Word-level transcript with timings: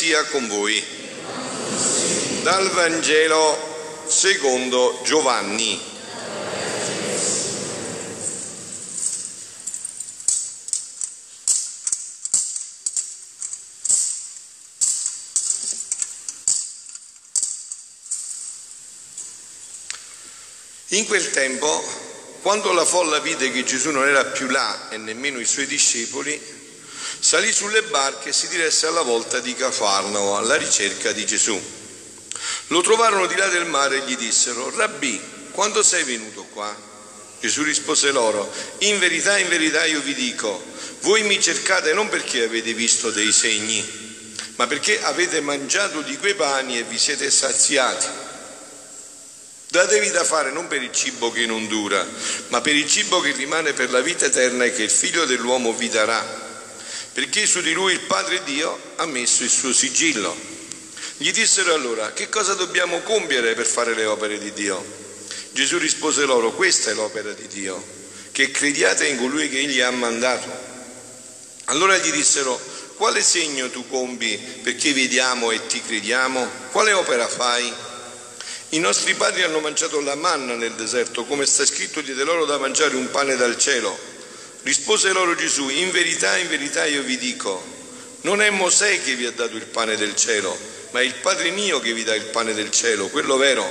Sia 0.00 0.24
con 0.24 0.48
voi. 0.48 0.82
Dal 2.40 2.70
Vangelo 2.70 4.06
secondo 4.06 4.98
Giovanni. 5.04 5.78
In 20.88 21.04
quel 21.04 21.30
tempo, 21.30 21.84
quando 22.40 22.72
la 22.72 22.86
folla 22.86 23.18
vide 23.18 23.50
che 23.52 23.64
Gesù 23.64 23.90
non 23.90 24.08
era 24.08 24.24
più 24.24 24.48
là 24.48 24.88
e 24.88 24.96
nemmeno 24.96 25.38
i 25.38 25.44
suoi 25.44 25.66
discepoli, 25.66 26.59
salì 27.30 27.52
sulle 27.52 27.82
barche 27.82 28.30
e 28.30 28.32
si 28.32 28.48
diresse 28.48 28.88
alla 28.88 29.02
volta 29.02 29.38
di 29.38 29.54
Cafarnao 29.54 30.36
alla 30.36 30.56
ricerca 30.56 31.12
di 31.12 31.24
Gesù. 31.24 31.56
Lo 32.66 32.80
trovarono 32.80 33.26
di 33.26 33.36
là 33.36 33.46
del 33.46 33.66
mare 33.66 33.98
e 33.98 34.00
gli 34.00 34.16
dissero, 34.16 34.68
Rabbì, 34.74 35.20
quando 35.52 35.84
sei 35.84 36.02
venuto 36.02 36.42
qua? 36.46 36.76
Gesù 37.38 37.62
rispose 37.62 38.10
loro, 38.10 38.52
in 38.78 38.98
verità, 38.98 39.38
in 39.38 39.48
verità 39.48 39.84
io 39.84 40.00
vi 40.00 40.12
dico, 40.12 40.60
voi 41.02 41.22
mi 41.22 41.40
cercate 41.40 41.92
non 41.92 42.08
perché 42.08 42.42
avete 42.42 42.74
visto 42.74 43.12
dei 43.12 43.30
segni, 43.30 44.34
ma 44.56 44.66
perché 44.66 45.00
avete 45.00 45.40
mangiato 45.40 46.00
di 46.00 46.18
quei 46.18 46.34
pani 46.34 46.80
e 46.80 46.82
vi 46.82 46.98
siete 46.98 47.30
saziati. 47.30 48.08
Datevi 49.68 50.10
da 50.10 50.24
fare 50.24 50.50
non 50.50 50.66
per 50.66 50.82
il 50.82 50.90
cibo 50.90 51.30
che 51.30 51.46
non 51.46 51.68
dura, 51.68 52.04
ma 52.48 52.60
per 52.60 52.74
il 52.74 52.90
cibo 52.90 53.20
che 53.20 53.30
rimane 53.30 53.72
per 53.72 53.88
la 53.92 54.00
vita 54.00 54.24
eterna 54.24 54.64
e 54.64 54.72
che 54.72 54.82
il 54.82 54.90
figlio 54.90 55.26
dell'uomo 55.26 55.72
vi 55.72 55.88
darà 55.88 56.48
perché 57.12 57.46
su 57.46 57.60
di 57.60 57.72
lui 57.72 57.92
il 57.92 58.00
Padre 58.00 58.42
Dio 58.44 58.78
ha 58.96 59.06
messo 59.06 59.42
il 59.42 59.50
suo 59.50 59.72
sigillo. 59.72 60.36
Gli 61.16 61.32
dissero 61.32 61.74
allora, 61.74 62.12
che 62.12 62.28
cosa 62.28 62.54
dobbiamo 62.54 63.00
compiere 63.00 63.54
per 63.54 63.66
fare 63.66 63.94
le 63.94 64.06
opere 64.06 64.38
di 64.38 64.52
Dio? 64.52 64.82
Gesù 65.52 65.78
rispose 65.78 66.24
loro, 66.24 66.52
questa 66.52 66.90
è 66.90 66.94
l'opera 66.94 67.32
di 67.32 67.46
Dio, 67.48 67.82
che 68.32 68.50
crediate 68.50 69.06
in 69.06 69.18
colui 69.18 69.48
che 69.48 69.58
egli 69.58 69.80
ha 69.80 69.90
mandato. 69.90 70.48
Allora 71.66 71.96
gli 71.98 72.10
dissero, 72.10 72.58
quale 72.96 73.22
segno 73.22 73.70
tu 73.70 73.88
compi 73.88 74.38
perché 74.62 74.92
vediamo 74.92 75.50
e 75.50 75.66
ti 75.66 75.82
crediamo? 75.82 76.48
Quale 76.70 76.92
opera 76.92 77.26
fai? 77.26 77.72
I 78.70 78.78
nostri 78.78 79.14
padri 79.14 79.42
hanno 79.42 79.58
mangiato 79.58 80.00
la 80.00 80.14
manna 80.14 80.54
nel 80.54 80.74
deserto, 80.74 81.24
come 81.24 81.44
sta 81.44 81.66
scritto, 81.66 82.00
diede 82.00 82.22
loro 82.22 82.44
da 82.44 82.56
mangiare 82.58 82.94
un 82.94 83.10
pane 83.10 83.36
dal 83.36 83.58
cielo. 83.58 84.09
Rispose 84.62 85.12
loro 85.12 85.34
Gesù, 85.34 85.68
in 85.68 85.90
verità, 85.90 86.36
in 86.36 86.48
verità 86.48 86.84
io 86.84 87.02
vi 87.02 87.16
dico, 87.16 87.62
non 88.22 88.42
è 88.42 88.50
Mosè 88.50 89.02
che 89.02 89.14
vi 89.14 89.24
ha 89.24 89.30
dato 89.30 89.56
il 89.56 89.64
pane 89.64 89.96
del 89.96 90.14
cielo, 90.14 90.56
ma 90.90 91.00
è 91.00 91.04
il 91.04 91.14
Padre 91.14 91.50
mio 91.50 91.80
che 91.80 91.94
vi 91.94 92.04
dà 92.04 92.14
il 92.14 92.26
pane 92.26 92.52
del 92.52 92.70
cielo, 92.70 93.08
quello 93.08 93.36
vero. 93.36 93.66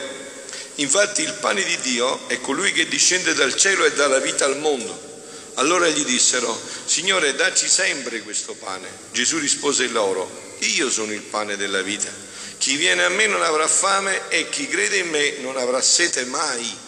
Infatti 0.76 1.22
il 1.22 1.34
pane 1.40 1.64
di 1.64 1.78
Dio 1.82 2.28
è 2.28 2.40
colui 2.40 2.72
che 2.72 2.88
discende 2.88 3.34
dal 3.34 3.56
cielo 3.56 3.86
e 3.86 3.92
dà 3.94 4.08
la 4.08 4.20
vita 4.20 4.46
al 4.46 4.58
mondo. 4.58 5.08
Allora 5.56 5.88
gli 5.90 6.06
dissero, 6.06 6.60
Signore, 6.86 7.36
dacci 7.36 7.68
sempre 7.68 8.22
questo 8.22 8.54
pane. 8.54 8.88
Gesù 9.12 9.38
rispose 9.38 9.88
loro, 9.88 10.56
io 10.60 10.90
sono 10.90 11.12
il 11.12 11.22
pane 11.22 11.58
della 11.58 11.82
vita. 11.82 12.10
Chi 12.58 12.78
viene 12.78 13.04
a 13.04 13.10
me 13.10 13.28
non 13.28 13.44
avrà 13.44 13.68
fame 13.68 14.30
e 14.30 14.50
chi 14.50 14.68
crede 14.68 14.98
in 14.98 15.10
me 15.10 15.36
non 15.42 15.58
avrà 15.58 15.82
sete 15.82 16.26
mai. 16.26 16.88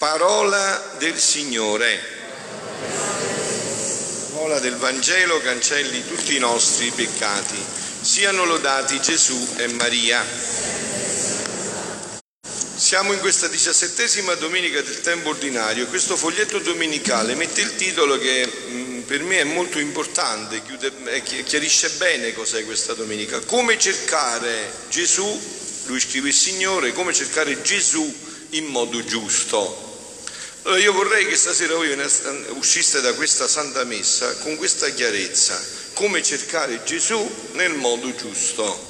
Parola 0.00 0.94
del 0.96 1.18
Signore. 1.18 2.00
Parola 4.32 4.58
del 4.58 4.76
Vangelo 4.76 5.38
cancelli 5.42 6.06
tutti 6.06 6.34
i 6.34 6.38
nostri 6.38 6.90
peccati. 6.90 7.62
Siano 8.00 8.46
lodati 8.46 8.98
Gesù 8.98 9.56
e 9.58 9.66
Maria. 9.74 10.24
Siamo 12.76 13.12
in 13.12 13.18
questa 13.20 13.46
diciassettesima 13.48 14.36
domenica 14.36 14.80
del 14.80 15.02
tempo 15.02 15.28
ordinario. 15.28 15.86
Questo 15.88 16.16
foglietto 16.16 16.60
domenicale 16.60 17.34
mette 17.34 17.60
il 17.60 17.76
titolo 17.76 18.16
che 18.16 18.50
mm, 18.70 19.00
per 19.00 19.22
me 19.22 19.40
è 19.40 19.44
molto 19.44 19.78
importante, 19.78 20.62
chiarisce 21.44 21.90
bene 21.98 22.32
cos'è 22.32 22.64
questa 22.64 22.94
domenica. 22.94 23.40
Come 23.40 23.78
cercare 23.78 24.72
Gesù, 24.88 25.28
lui 25.84 26.00
scrive 26.00 26.28
il 26.28 26.34
Signore, 26.34 26.94
come 26.94 27.12
cercare 27.12 27.60
Gesù 27.60 28.28
in 28.52 28.64
modo 28.64 29.04
giusto. 29.04 29.88
Allora 30.62 30.78
io 30.78 30.92
vorrei 30.92 31.26
che 31.26 31.36
stasera 31.36 31.74
voi 31.74 31.90
usciste 32.50 33.00
da 33.00 33.14
questa 33.14 33.48
Santa 33.48 33.84
Messa 33.84 34.36
con 34.38 34.56
questa 34.56 34.90
chiarezza, 34.90 35.58
come 35.94 36.22
cercare 36.22 36.82
Gesù 36.84 37.48
nel 37.52 37.72
modo 37.72 38.14
giusto. 38.14 38.88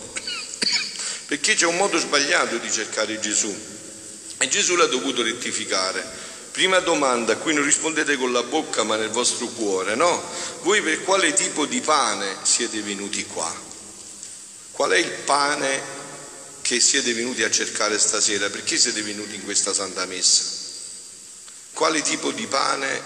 Perché 1.26 1.54
c'è 1.54 1.66
un 1.66 1.76
modo 1.76 1.96
sbagliato 1.96 2.56
di 2.56 2.70
cercare 2.72 3.20
Gesù 3.20 3.54
e 4.38 4.48
Gesù 4.48 4.74
l'ha 4.74 4.86
dovuto 4.86 5.22
rettificare. 5.22 6.04
Prima 6.50 6.80
domanda, 6.80 7.34
a 7.34 7.36
cui 7.36 7.54
non 7.54 7.64
rispondete 7.64 8.16
con 8.16 8.32
la 8.32 8.42
bocca 8.42 8.82
ma 8.82 8.96
nel 8.96 9.10
vostro 9.10 9.46
cuore, 9.46 9.94
no? 9.94 10.20
Voi 10.62 10.82
per 10.82 11.04
quale 11.04 11.32
tipo 11.32 11.66
di 11.66 11.80
pane 11.80 12.38
siete 12.42 12.80
venuti 12.80 13.24
qua? 13.26 13.54
Qual 14.72 14.90
è 14.90 14.98
il 14.98 15.10
pane 15.24 15.80
che 16.62 16.80
siete 16.80 17.12
venuti 17.12 17.44
a 17.44 17.50
cercare 17.50 17.96
stasera? 17.96 18.50
Perché 18.50 18.76
siete 18.76 19.02
venuti 19.02 19.36
in 19.36 19.44
questa 19.44 19.72
Santa 19.72 20.04
Messa? 20.06 20.59
Quale 21.72 22.02
tipo 22.02 22.30
di 22.32 22.46
pane 22.46 23.02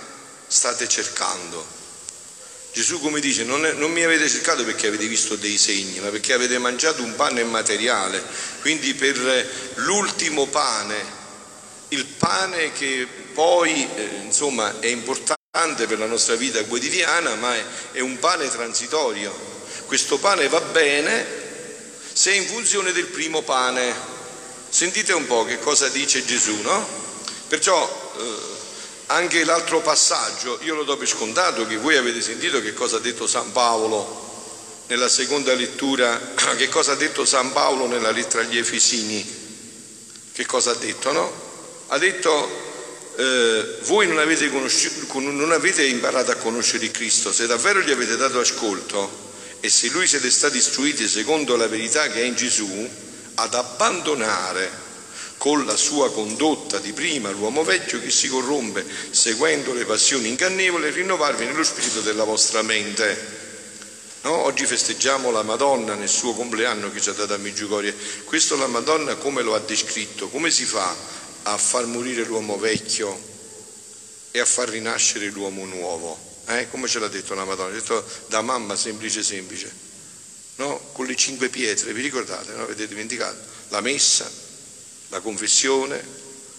state 0.47 0.89
cercando. 0.89 1.75
Gesù 2.73 3.01
come 3.01 3.21
dice, 3.21 3.45
non, 3.45 3.65
è, 3.65 3.73
non, 3.73 3.93
mi 3.93 4.03
avete 4.03 4.29
cercato 4.29 4.65
perché 4.65 4.89
avete 4.89 5.07
visto 5.07 5.37
dei 5.37 5.57
segni, 5.59 6.01
ma 6.01 6.09
perché 6.09 6.33
avete 6.33 6.59
mangiato 6.59 7.03
un 7.03 7.15
pane 7.15 7.45
materiale, 7.45 8.21
quindi 8.63 8.95
per 8.95 9.17
l'ultimo 9.77 10.47
pane, 10.47 11.23
il 11.91 12.05
pane 12.05 12.73
che 12.73 13.07
poi 13.33 13.89
eh, 13.95 14.21
insomma 14.25 14.81
è 14.81 14.87
importante 14.87 15.87
per 15.87 16.01
la 16.01 16.07
nostra 16.07 16.35
vita 16.35 16.65
quotidiana, 16.65 17.37
ma 17.37 17.55
è, 17.55 17.65
è 17.93 18.01
un 18.01 18.19
pane 18.19 18.51
transitorio. 18.51 19.33
Questo 19.87 20.19
pane 20.19 20.49
va 20.49 20.61
bene 20.61 21.25
se 22.13 22.33
è 22.33 22.35
in 22.35 22.47
funzione 22.47 22.91
del 22.91 23.07
primo 23.07 23.43
pane. 23.43 24.13
Sentite 24.69 25.13
un 25.13 25.27
po' 25.27 25.45
che 25.45 25.61
cosa 25.61 25.89
dice 25.91 26.25
Gesù, 26.25 26.61
no? 26.63 26.85
Perciò 27.47 28.13
eh, 28.19 28.54
anche 29.07 29.45
l'altro 29.45 29.81
passaggio, 29.81 30.59
io 30.63 30.75
lo 30.75 30.85
do 30.85 30.97
per 30.97 31.09
scontato 31.09 31.67
che 31.67 31.77
voi 31.77 31.97
avete 31.97 32.23
sentito 32.23 32.61
che 32.61 32.73
cosa 32.73 32.97
ha 32.97 33.01
detto 33.01 33.27
San 33.27 33.53
Paolo 33.53 34.23
nella 34.87 35.09
seconda 35.09 35.53
lettura, 35.55 36.19
che 36.57 36.69
cosa 36.69 36.93
ha 36.93 36.97
detto 36.97 37.25
San 37.25 37.53
Paolo 37.53 37.87
nella 37.87 38.11
lettera 38.11 38.43
agli 38.43 38.59
Efesini. 38.59 39.43
Che 40.33 40.47
cosa 40.47 40.73
ha 40.73 40.75
detto, 40.75 41.13
no? 41.13 41.33
Ha 41.89 41.99
detto, 41.99 42.65
eh, 43.17 43.77
voi 43.83 44.07
non 44.09 44.19
avete, 44.19 44.49
non 44.49 45.53
avete 45.53 45.85
imparato 45.85 46.33
a 46.33 46.37
conoscere 46.37 46.91
Cristo, 46.91 47.33
se 47.33 47.47
davvero 47.47 47.81
gli 47.81 47.91
avete 47.91 48.17
dato 48.17 48.41
ascolto 48.41 49.23
e 49.61 49.69
se 49.69 49.89
Lui 49.89 50.07
siete 50.07 50.31
stati 50.31 50.57
istruiti 50.57 51.07
secondo 51.09 51.57
la 51.57 51.69
verità 51.69 52.09
che 52.09 52.21
è 52.21 52.25
in 52.25 52.35
Gesù, 52.35 52.91
ad 53.37 53.55
abbandonare 53.55 54.84
con 55.39 55.67
la 55.67 55.77
sua 55.77 56.11
condotta 56.13 56.79
di 56.79 56.93
prima 56.93 57.31
l'uomo 57.31 57.65
vecchio 57.65 58.01
che 58.01 58.11
si 58.11 58.29
corrompe 58.29 58.87
seguendo 59.11 59.75
le 59.75 59.85
passioni 59.85 60.29
ingannevoli 60.29 60.87
e 60.87 60.91
rinnovarvi 60.91 61.45
nello 61.45 61.65
spirito 61.65 62.01
della 62.01 62.25
vostra 62.25 62.63
mente. 62.63 63.43
No? 64.23 64.45
Oggi 64.45 64.65
festeggiamo 64.65 65.31
la 65.31 65.43
Madonna 65.43 65.95
nel 65.95 66.09
suo 66.09 66.33
compleanno 66.33 66.91
che 66.91 67.01
ci 67.01 67.11
ha 67.11 67.13
dato 67.13 67.35
a 67.35 67.37
Meggiugorie. 67.37 67.95
Questo 68.25 68.57
la 68.57 68.67
Madonna 68.67 69.17
come 69.17 69.43
lo 69.43 69.55
ha 69.55 69.61
descritto? 69.61 70.29
Come 70.31 70.51
si 70.51 70.65
fa 70.65 70.97
a 71.43 71.59
far 71.59 71.85
morire 71.85 72.25
l'uomo 72.25 72.57
vecchio 72.57 73.21
e 74.31 74.41
a 74.41 74.47
far 74.47 74.71
rinascere 74.71 75.27
l'uomo 75.27 75.67
nuovo? 75.67 76.19
Eh? 76.47 76.71
Come 76.71 76.89
ce 76.89 77.01
l'ha 77.01 77.09
detto 77.09 77.35
la 77.35 77.45
Madonna? 77.45 77.69
Ha 77.69 77.79
detto 77.79 78.03
da 78.29 78.41
mamma 78.41 78.77
semplice 78.77 79.23
semplice, 79.23 79.71
no? 80.57 80.81
con 80.93 81.05
le 81.05 81.17
cinque 81.17 81.51
pietre, 81.51 81.93
vi 81.93 82.01
ricordate? 82.01 82.53
No? 82.53 82.63
Avete 82.63 82.89
dimenticato? 82.89 83.37
La 83.69 83.83
messa, 83.83 84.31
la 85.15 85.21
confessione, 85.21 86.05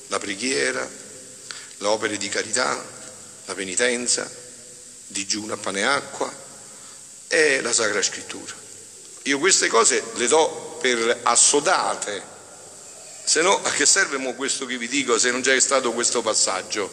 la 0.08 0.18
preghiera, 0.18 0.90
le 1.78 1.88
opere 1.88 2.16
di 2.16 2.30
carità, 2.30 2.82
la 3.44 3.54
penitenza, 3.54 4.32
digiuno 5.08 5.54
a 5.54 5.58
pane 5.58 5.82
e 5.82 5.84
acqua 5.84 6.34
e 7.28 7.60
la 7.60 7.74
Sacra 7.74 8.02
Scrittura. 8.02 8.54
Io 9.24 9.40
queste 9.40 9.68
cose 9.68 10.02
le 10.14 10.28
do 10.28 10.78
per 10.80 11.20
assodate, 11.24 12.24
se 13.26 13.42
no 13.42 13.62
a 13.62 13.70
che 13.72 13.86
serve 13.86 14.18
mo 14.18 14.34
questo 14.36 14.66
che 14.66 14.78
vi 14.78 14.88
dico 14.88 15.20
se 15.20 15.32
non 15.32 15.42
c'è 15.42 15.60
stato 15.60 15.92
questo 15.92 16.22
passaggio? 16.22 16.90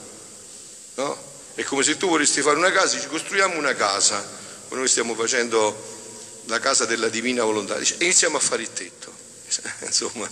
No? 0.97 1.17
È 1.55 1.63
come 1.63 1.85
se 1.85 1.97
tu 1.97 2.09
vorresti 2.09 2.43
fare 2.43 2.57
una 2.57 2.73
casa, 2.73 2.99
ci 2.99 3.07
costruiamo 3.07 3.57
una 3.57 3.75
casa, 3.75 4.27
noi 4.71 4.89
stiamo 4.89 5.15
facendo 5.15 6.41
la 6.47 6.59
casa 6.59 6.87
della 6.87 7.09
divina 7.09 7.45
volontà, 7.45 7.79
dice, 7.79 7.99
iniziamo 8.01 8.37
a 8.37 8.41
fare 8.41 8.63
il 8.63 8.73
tetto. 8.73 9.13
Insomma, 9.87 10.29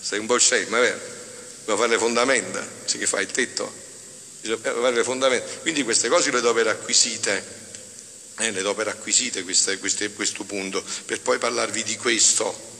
sei 0.00 0.18
un 0.18 0.26
è 0.26 0.64
vero? 0.66 1.00
Devo 1.64 1.76
fare 1.76 1.90
le 1.90 1.98
fondamenta, 1.98 2.66
sì 2.84 2.98
che 2.98 3.06
fai 3.06 3.22
il 3.22 3.30
tetto, 3.30 3.72
bisogna 4.40 4.58
fare 4.58 4.94
le 4.96 5.04
fondamenta. 5.04 5.46
Quindi 5.60 5.84
queste 5.84 6.08
cose 6.08 6.30
le 6.30 6.40
do 6.40 6.52
per 6.52 6.66
acquisite. 6.66 7.60
eh, 8.38 8.50
le 8.50 8.62
do 8.62 8.74
per 8.74 8.88
acquisite 8.88 9.42
queste, 9.44 9.78
queste, 9.78 10.12
questo 10.12 10.44
punto, 10.44 10.82
per 11.04 11.20
poi 11.20 11.38
parlarvi 11.38 11.84
di 11.84 11.96
questo 11.96 12.70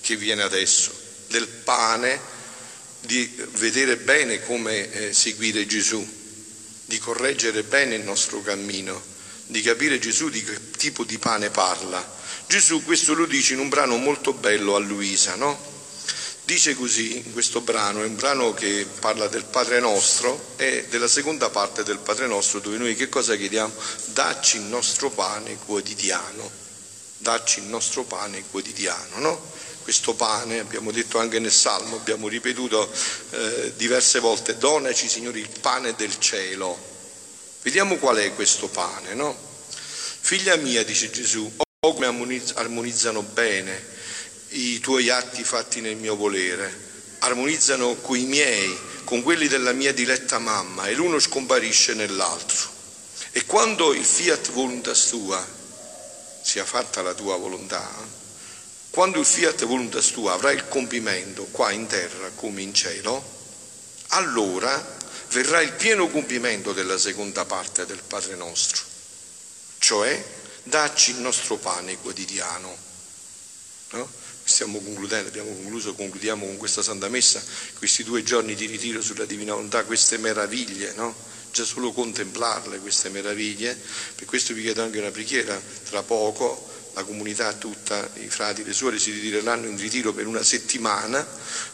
che 0.00 0.16
viene 0.16 0.42
adesso, 0.42 0.92
del 1.28 1.46
pane, 1.46 2.20
di 3.00 3.32
vedere 3.52 3.96
bene 3.96 4.42
come 4.42 4.90
eh, 4.92 5.12
seguire 5.12 5.66
Gesù, 5.66 6.06
di 6.86 6.98
correggere 6.98 7.62
bene 7.62 7.94
il 7.94 8.02
nostro 8.02 8.42
cammino, 8.42 9.00
di 9.46 9.62
capire 9.62 9.98
Gesù 9.98 10.28
di 10.28 10.42
che 10.42 10.70
tipo 10.72 11.04
di 11.04 11.18
pane 11.18 11.50
parla. 11.50 12.12
Gesù 12.46 12.82
questo 12.82 13.14
lo 13.14 13.26
dice 13.26 13.52
in 13.52 13.60
un 13.60 13.68
brano 13.68 13.96
molto 13.96 14.32
bello 14.32 14.74
a 14.74 14.78
Luisa, 14.78 15.34
no? 15.36 15.73
Dice 16.44 16.74
così 16.74 17.16
in 17.16 17.32
questo 17.32 17.62
brano, 17.62 18.02
è 18.02 18.04
un 18.06 18.16
brano 18.16 18.52
che 18.52 18.86
parla 19.00 19.28
del 19.28 19.44
Padre 19.44 19.80
nostro 19.80 20.52
e 20.56 20.84
della 20.90 21.08
seconda 21.08 21.48
parte 21.48 21.84
del 21.84 21.96
Padre 21.96 22.26
nostro 22.26 22.60
dove 22.60 22.76
noi 22.76 22.94
che 22.94 23.08
cosa 23.08 23.34
chiediamo? 23.34 23.72
Dacci 24.12 24.58
il 24.58 24.64
nostro 24.64 25.08
pane 25.08 25.56
quotidiano, 25.64 26.50
dacci 27.16 27.60
il 27.60 27.64
nostro 27.64 28.04
pane 28.04 28.44
quotidiano, 28.50 29.20
no? 29.20 29.52
Questo 29.84 30.12
pane, 30.12 30.58
abbiamo 30.58 30.90
detto 30.90 31.18
anche 31.18 31.38
nel 31.38 31.50
Salmo, 31.50 31.96
abbiamo 31.96 32.28
ripetuto 32.28 32.92
eh, 33.30 33.72
diverse 33.76 34.20
volte, 34.20 34.58
donaci 34.58 35.08
Signore 35.08 35.38
il 35.38 35.48
pane 35.62 35.94
del 35.94 36.18
cielo. 36.18 36.78
Vediamo 37.62 37.96
qual 37.96 38.16
è 38.16 38.34
questo 38.34 38.68
pane, 38.68 39.14
no? 39.14 39.34
Figlia 40.20 40.56
mia, 40.56 40.84
dice 40.84 41.10
Gesù, 41.10 41.50
oh 41.86 41.94
come 41.94 42.42
armonizzano 42.54 43.22
bene 43.22 43.92
i 44.54 44.78
tuoi 44.78 45.10
atti 45.10 45.42
fatti 45.42 45.80
nel 45.80 45.96
mio 45.96 46.14
volere, 46.14 46.82
armonizzano 47.20 47.96
coi 47.96 48.24
miei, 48.24 48.76
con 49.04 49.22
quelli 49.22 49.48
della 49.48 49.72
mia 49.72 49.92
diletta 49.92 50.38
mamma, 50.38 50.86
e 50.86 50.94
l'uno 50.94 51.18
scomparisce 51.18 51.94
nell'altro. 51.94 52.70
E 53.32 53.44
quando 53.46 53.92
il 53.92 54.04
fiat 54.04 54.52
voluntas 54.52 55.08
tua 55.08 55.44
sia 56.42 56.64
fatta 56.64 57.02
la 57.02 57.14
tua 57.14 57.36
volontà, 57.36 57.90
quando 58.90 59.18
il 59.18 59.26
fiat 59.26 59.64
voluntas 59.64 60.12
tua 60.12 60.34
avrà 60.34 60.52
il 60.52 60.68
compimento 60.68 61.46
qua 61.50 61.72
in 61.72 61.88
terra 61.88 62.30
come 62.36 62.62
in 62.62 62.72
cielo, 62.72 63.32
allora 64.08 64.96
verrà 65.30 65.60
il 65.62 65.72
pieno 65.72 66.08
compimento 66.08 66.72
della 66.72 66.96
seconda 66.96 67.44
parte 67.44 67.86
del 67.86 68.02
Padre 68.06 68.36
nostro, 68.36 68.84
cioè 69.78 70.24
dacci 70.62 71.10
il 71.10 71.16
nostro 71.16 71.56
pane 71.56 71.98
quotidiano. 71.98 72.76
No? 73.90 74.22
Stiamo 74.54 74.80
concludendo, 74.80 75.28
abbiamo 75.28 75.52
concluso, 75.52 75.94
concludiamo 75.94 76.46
con 76.46 76.56
questa 76.56 76.80
Santa 76.80 77.08
Messa, 77.08 77.42
questi 77.76 78.04
due 78.04 78.22
giorni 78.22 78.54
di 78.54 78.66
ritiro 78.66 79.02
sulla 79.02 79.24
Divina 79.24 79.52
Volontà, 79.52 79.84
queste 79.84 80.16
meraviglie, 80.16 80.92
no? 80.94 81.12
già 81.50 81.64
solo 81.64 81.92
contemplarle 81.92 82.78
queste 82.78 83.08
meraviglie, 83.08 83.76
per 84.14 84.26
questo 84.26 84.54
vi 84.54 84.62
chiedo 84.62 84.82
anche 84.82 84.98
una 85.00 85.10
preghiera, 85.10 85.60
tra 85.88 86.04
poco 86.04 86.70
la 86.94 87.02
comunità 87.02 87.52
tutta, 87.54 88.08
i 88.14 88.28
frati 88.28 88.62
le 88.62 88.72
suore 88.72 89.00
si 89.00 89.10
ritireranno 89.10 89.66
in 89.66 89.76
ritiro 89.76 90.12
per 90.12 90.28
una 90.28 90.44
settimana 90.44 91.26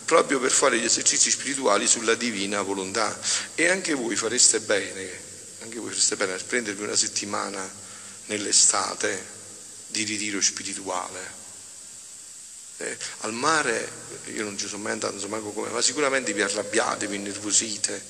proprio 0.06 0.40
per 0.40 0.50
fare 0.50 0.78
gli 0.78 0.84
esercizi 0.84 1.30
spirituali 1.30 1.86
sulla 1.86 2.14
Divina 2.14 2.62
Volontà 2.62 3.18
e 3.54 3.68
anche 3.68 3.92
voi 3.92 4.16
fareste 4.16 4.60
bene, 4.60 5.10
anche 5.60 5.78
voi 5.78 5.90
fareste 5.90 6.16
bene 6.16 6.32
a 6.32 6.38
prendervi 6.38 6.82
una 6.82 6.96
settimana 6.96 7.70
nell'estate 8.26 9.38
di 9.88 10.04
ritiro 10.04 10.40
spirituale 10.40 11.39
eh, 12.80 12.96
al 13.20 13.32
mare, 13.32 13.88
io 14.32 14.42
non 14.42 14.56
ci 14.56 14.66
sono 14.66 14.82
mai 14.82 14.92
andato, 14.92 15.12
non 15.12 15.20
so 15.20 15.28
manco 15.28 15.50
come, 15.50 15.68
ma 15.68 15.82
sicuramente 15.82 16.32
vi 16.32 16.42
arrabbiate, 16.42 17.06
vi 17.06 17.16
innervosite, 17.16 18.08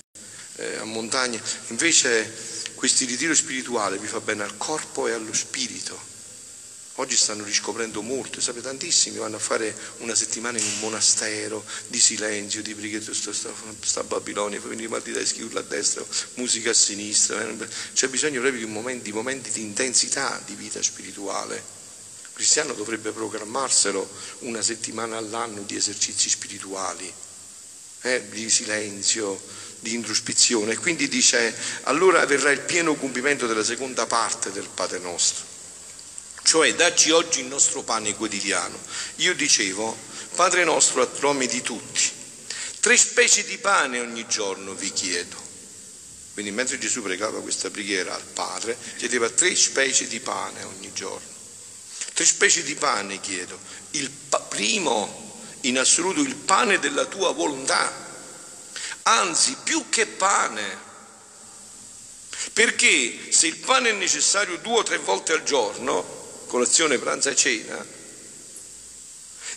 eh, 0.56 0.76
a 0.76 0.84
montagna. 0.84 1.40
Invece 1.68 2.32
questi 2.74 3.04
ritiro 3.04 3.34
spirituale 3.34 3.98
vi 3.98 4.06
fa 4.06 4.20
bene 4.20 4.44
al 4.44 4.56
corpo 4.56 5.08
e 5.08 5.12
allo 5.12 5.34
spirito. 5.34 6.08
Oggi 6.94 7.16
stanno 7.16 7.44
riscoprendo 7.44 8.02
molto, 8.02 8.40
sapete, 8.40 8.66
tantissimi 8.66 9.16
vanno 9.16 9.36
a 9.36 9.40
fare 9.40 9.74
una 9.98 10.14
settimana 10.14 10.58
in 10.58 10.64
un 10.64 10.78
monastero 10.80 11.64
di 11.88 11.98
silenzio, 11.98 12.62
di 12.62 12.74
preghiera, 12.74 13.12
sta, 13.12 13.32
sta, 13.32 13.50
sta 13.80 14.00
a 14.00 14.04
Babilonia, 14.04 14.60
poi 14.60 14.70
venire 14.70 14.88
mal 14.88 15.00
di 15.00 15.12
testa, 15.12 15.42
a 15.58 15.62
destra, 15.62 16.04
musica 16.34 16.70
a 16.70 16.74
sinistra. 16.74 17.40
Eh, 17.40 17.68
c'è 17.94 18.08
bisogno 18.08 18.40
proprio 18.40 18.64
di 18.64 18.70
momenti, 18.70 19.04
di 19.04 19.12
momenti 19.12 19.50
di 19.50 19.62
intensità 19.62 20.40
di 20.44 20.54
vita 20.54 20.82
spirituale 20.82 21.79
cristiano 22.40 22.72
dovrebbe 22.72 23.12
programmarselo 23.12 24.08
una 24.40 24.62
settimana 24.62 25.18
all'anno 25.18 25.60
di 25.60 25.76
esercizi 25.76 26.30
spirituali, 26.30 27.12
eh, 28.00 28.28
di 28.30 28.48
silenzio, 28.48 29.38
di 29.80 29.92
introspezione. 29.92 30.74
Quindi 30.78 31.06
dice, 31.08 31.54
allora 31.82 32.24
verrà 32.24 32.50
il 32.50 32.60
pieno 32.60 32.94
compimento 32.94 33.46
della 33.46 33.62
seconda 33.62 34.06
parte 34.06 34.52
del 34.52 34.70
Padre 34.72 35.00
nostro. 35.00 35.44
Cioè, 36.42 36.74
dacci 36.74 37.10
oggi 37.10 37.40
il 37.40 37.46
nostro 37.46 37.82
pane 37.82 38.14
quotidiano. 38.14 38.78
Io 39.16 39.34
dicevo, 39.34 39.94
Padre 40.34 40.64
nostro 40.64 41.02
a 41.02 41.08
nome 41.20 41.46
di 41.46 41.60
tutti, 41.60 42.10
tre 42.80 42.96
specie 42.96 43.44
di 43.44 43.58
pane 43.58 44.00
ogni 44.00 44.26
giorno 44.26 44.72
vi 44.72 44.90
chiedo. 44.94 45.36
Quindi 46.32 46.52
mentre 46.52 46.78
Gesù 46.78 47.02
pregava 47.02 47.42
questa 47.42 47.68
preghiera 47.68 48.14
al 48.14 48.24
Padre, 48.32 48.78
chiedeva 48.96 49.28
tre 49.28 49.54
specie 49.54 50.08
di 50.08 50.20
pane 50.20 50.62
ogni 50.62 50.90
giorno. 50.94 51.39
Tre 52.20 52.28
specie 52.28 52.62
di 52.62 52.74
pane 52.74 53.18
chiedo. 53.18 53.58
Il 53.92 54.10
primo, 54.10 55.40
in 55.62 55.78
assoluto, 55.78 56.20
il 56.20 56.34
pane 56.34 56.78
della 56.78 57.06
tua 57.06 57.32
volontà. 57.32 57.90
Anzi, 59.04 59.56
più 59.64 59.88
che 59.88 60.06
pane. 60.06 60.78
Perché 62.52 63.32
se 63.32 63.46
il 63.46 63.56
pane 63.56 63.88
è 63.88 63.92
necessario 63.94 64.58
due 64.58 64.80
o 64.80 64.82
tre 64.82 64.98
volte 64.98 65.32
al 65.32 65.44
giorno, 65.44 66.44
colazione, 66.46 66.98
pranzo 66.98 67.30
e 67.30 67.36
cena, 67.36 67.86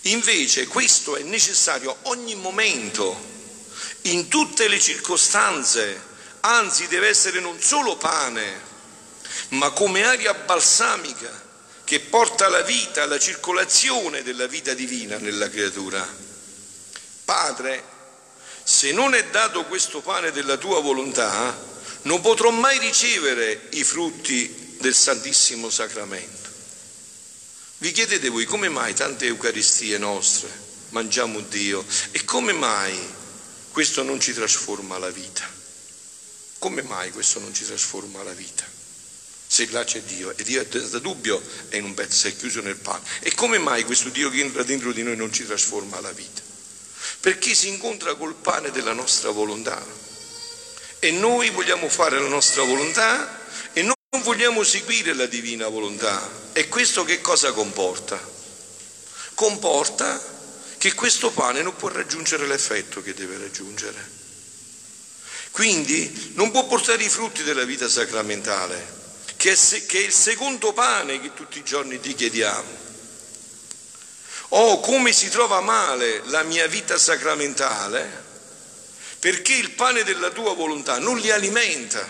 invece 0.04 0.66
questo 0.68 1.18
è 1.18 1.22
necessario 1.24 1.94
ogni 2.04 2.36
momento, 2.36 3.14
in 4.04 4.30
tutte 4.30 4.70
le 4.70 4.80
circostanze, 4.80 6.02
anzi 6.40 6.88
deve 6.88 7.10
essere 7.10 7.42
non 7.42 7.62
solo 7.62 7.98
pane, 7.98 8.62
ma 9.50 9.70
come 9.72 10.06
aria 10.06 10.34
balsamica 10.34 11.43
che 11.84 12.00
porta 12.00 12.48
la 12.50 12.62
vita, 12.62 13.06
la 13.06 13.20
circolazione 13.20 14.24
della 14.24 14.48
vita 14.48 14.74
divina 14.74 15.18
nella 15.18 15.50
creatura. 15.50 16.08
Padre, 17.26 17.84
se 18.64 18.92
non 18.92 19.14
è 19.14 19.26
dato 19.26 19.66
questo 19.66 20.02
pane 20.02 20.32
della 20.32 20.58
tua 20.58 20.80
volontà, 20.82 21.72
non 22.04 22.22
potrò 22.22 22.50
mai 22.50 22.80
ricevere 22.80 23.68
i 23.72 23.84
frutti 23.84 24.78
del 24.80 24.94
Santissimo 24.94 25.70
Sacramento. 25.70 26.50
Vi 27.78 27.92
chiedete 27.92 28.30
voi 28.30 28.46
come 28.46 28.70
mai 28.70 28.94
tante 28.94 29.26
Eucaristie 29.26 29.98
nostre 29.98 30.64
mangiamo 30.94 31.42
Dio 31.42 31.84
e 32.12 32.24
come 32.24 32.54
mai 32.54 32.98
questo 33.72 34.04
non 34.04 34.20
ci 34.20 34.34
trasforma 34.34 34.98
la 34.98 35.10
vita? 35.10 35.50
Come 36.60 36.84
mai 36.84 37.12
questo 37.12 37.40
non 37.40 37.54
ci 37.54 37.66
trasforma 37.66 38.24
la 38.24 38.32
vita? 38.32 38.64
Se 39.54 39.68
là 39.70 39.84
c'è 39.84 40.02
Dio 40.02 40.36
e 40.36 40.44
Dio 40.44 40.62
è 40.62 40.68
senza 40.68 40.98
dubbio 40.98 41.40
è 41.70 41.76
in 41.76 41.84
un 41.84 41.94
pezzo, 41.94 42.28
è 42.28 42.36
chiuso 42.36 42.60
nel 42.62 42.78
pane. 42.78 43.04
E 43.20 43.36
come 43.36 43.60
mai 43.60 43.84
questo 43.84 44.10
Dio 44.10 44.32
che 44.32 44.40
entra 44.40 44.64
dentro 44.64 44.92
di 44.92 45.04
noi 45.04 45.16
non 45.16 45.32
ci 45.32 45.46
trasforma 45.46 46.02
la 46.02 46.12
vita? 46.12 46.42
Perché 47.20 47.54
si 47.54 47.68
incontra 47.68 48.16
col 48.16 48.34
pane 48.34 48.72
della 48.72 48.94
nostra 48.94 49.30
volontà 49.30 49.86
e 50.98 51.12
noi 51.12 51.52
vogliamo 51.52 51.88
fare 51.88 52.20
la 52.20 52.28
nostra 52.28 52.64
volontà 52.64 53.42
e 53.74 53.84
non 53.84 53.94
vogliamo 54.24 54.64
seguire 54.64 55.14
la 55.14 55.28
divina 55.28 55.68
volontà. 55.68 56.28
E 56.54 56.68
questo 56.68 57.04
che 57.04 57.22
cosa 57.22 57.52
comporta? 57.52 58.20
Comporta 59.36 60.20
che 60.80 60.96
questo 60.96 61.30
pane 61.30 61.62
non 61.62 61.76
può 61.76 61.90
raggiungere 61.90 62.48
l'effetto 62.48 63.04
che 63.04 63.14
deve 63.14 63.38
raggiungere. 63.38 64.10
Quindi 65.52 66.32
non 66.34 66.50
può 66.50 66.66
portare 66.66 67.04
i 67.04 67.10
frutti 67.10 67.44
della 67.44 67.66
vita 67.66 67.88
sacramentale, 67.88 69.02
che 69.36 69.52
è, 69.52 69.98
il 69.98 70.12
secondo 70.12 70.74
pane 70.74 71.20
che 71.20 71.34
tutti 71.34 71.60
i 71.60 71.64
giorni 71.64 72.00
ti 72.00 72.16
chiediamo. 72.16 72.82
Oh, 74.50 74.80
come 74.80 75.12
si 75.12 75.30
trova 75.30 75.62
male 75.62 76.22
la 76.26 76.44
mia 76.44 76.68
vita 76.68 76.98
sacramentale, 76.98 78.24
perché 79.20 79.54
il 79.54 79.72
pane 79.72 80.04
della 80.04 80.30
tua 80.30 80.54
volontà 80.54 81.00
non 81.00 81.18
li 81.18 81.32
alimenta, 81.32 82.08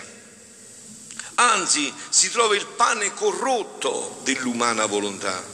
anzi 1.35 1.93
si 2.09 2.29
trova 2.29 2.55
il 2.55 2.65
pane 2.65 3.13
corrotto 3.13 4.19
dell'umana 4.23 4.85
volontà. 4.85 5.51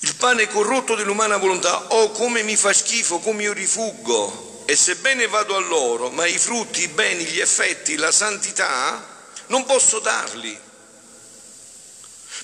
Il 0.00 0.16
pane 0.16 0.48
corrotto 0.48 0.94
dell'umana 0.94 1.36
volontà, 1.36 1.94
oh 1.94 2.10
come 2.10 2.42
mi 2.42 2.56
fa 2.56 2.72
schifo, 2.72 3.18
come 3.20 3.44
io 3.44 3.52
rifuggo, 3.52 4.64
e 4.66 4.76
sebbene 4.76 5.26
vado 5.26 5.56
a 5.56 5.60
loro, 5.60 6.10
ma 6.10 6.26
i 6.26 6.38
frutti, 6.38 6.82
i 6.82 6.88
beni, 6.88 7.24
gli 7.24 7.40
effetti, 7.40 7.96
la 7.96 8.10
santità, 8.10 9.11
non 9.52 9.66
posso 9.66 9.98
darli, 9.98 10.58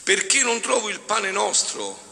perché 0.03 0.43
non 0.43 0.61
trovo 0.61 0.91
il 0.91 1.01
pane 1.01 1.31
nostro 1.31 2.07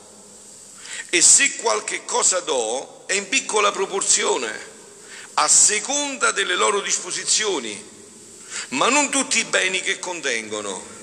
e 1.11 1.21
se 1.21 1.57
qualche 1.57 2.07
cosa 2.07 2.41
do 2.41 3.05
è 3.07 3.13
in 3.13 3.29
piccola 3.29 3.71
proporzione, 3.73 4.75
a 5.35 5.49
seconda 5.49 6.33
delle 6.33 6.57
loro 6.57 6.81
disposizioni, 6.81 7.95
ma 8.69 8.89
non 8.89 9.11
tutti 9.11 9.39
i 9.39 9.45
beni 9.45 9.83
che 9.83 9.99
contengono. 9.99 10.95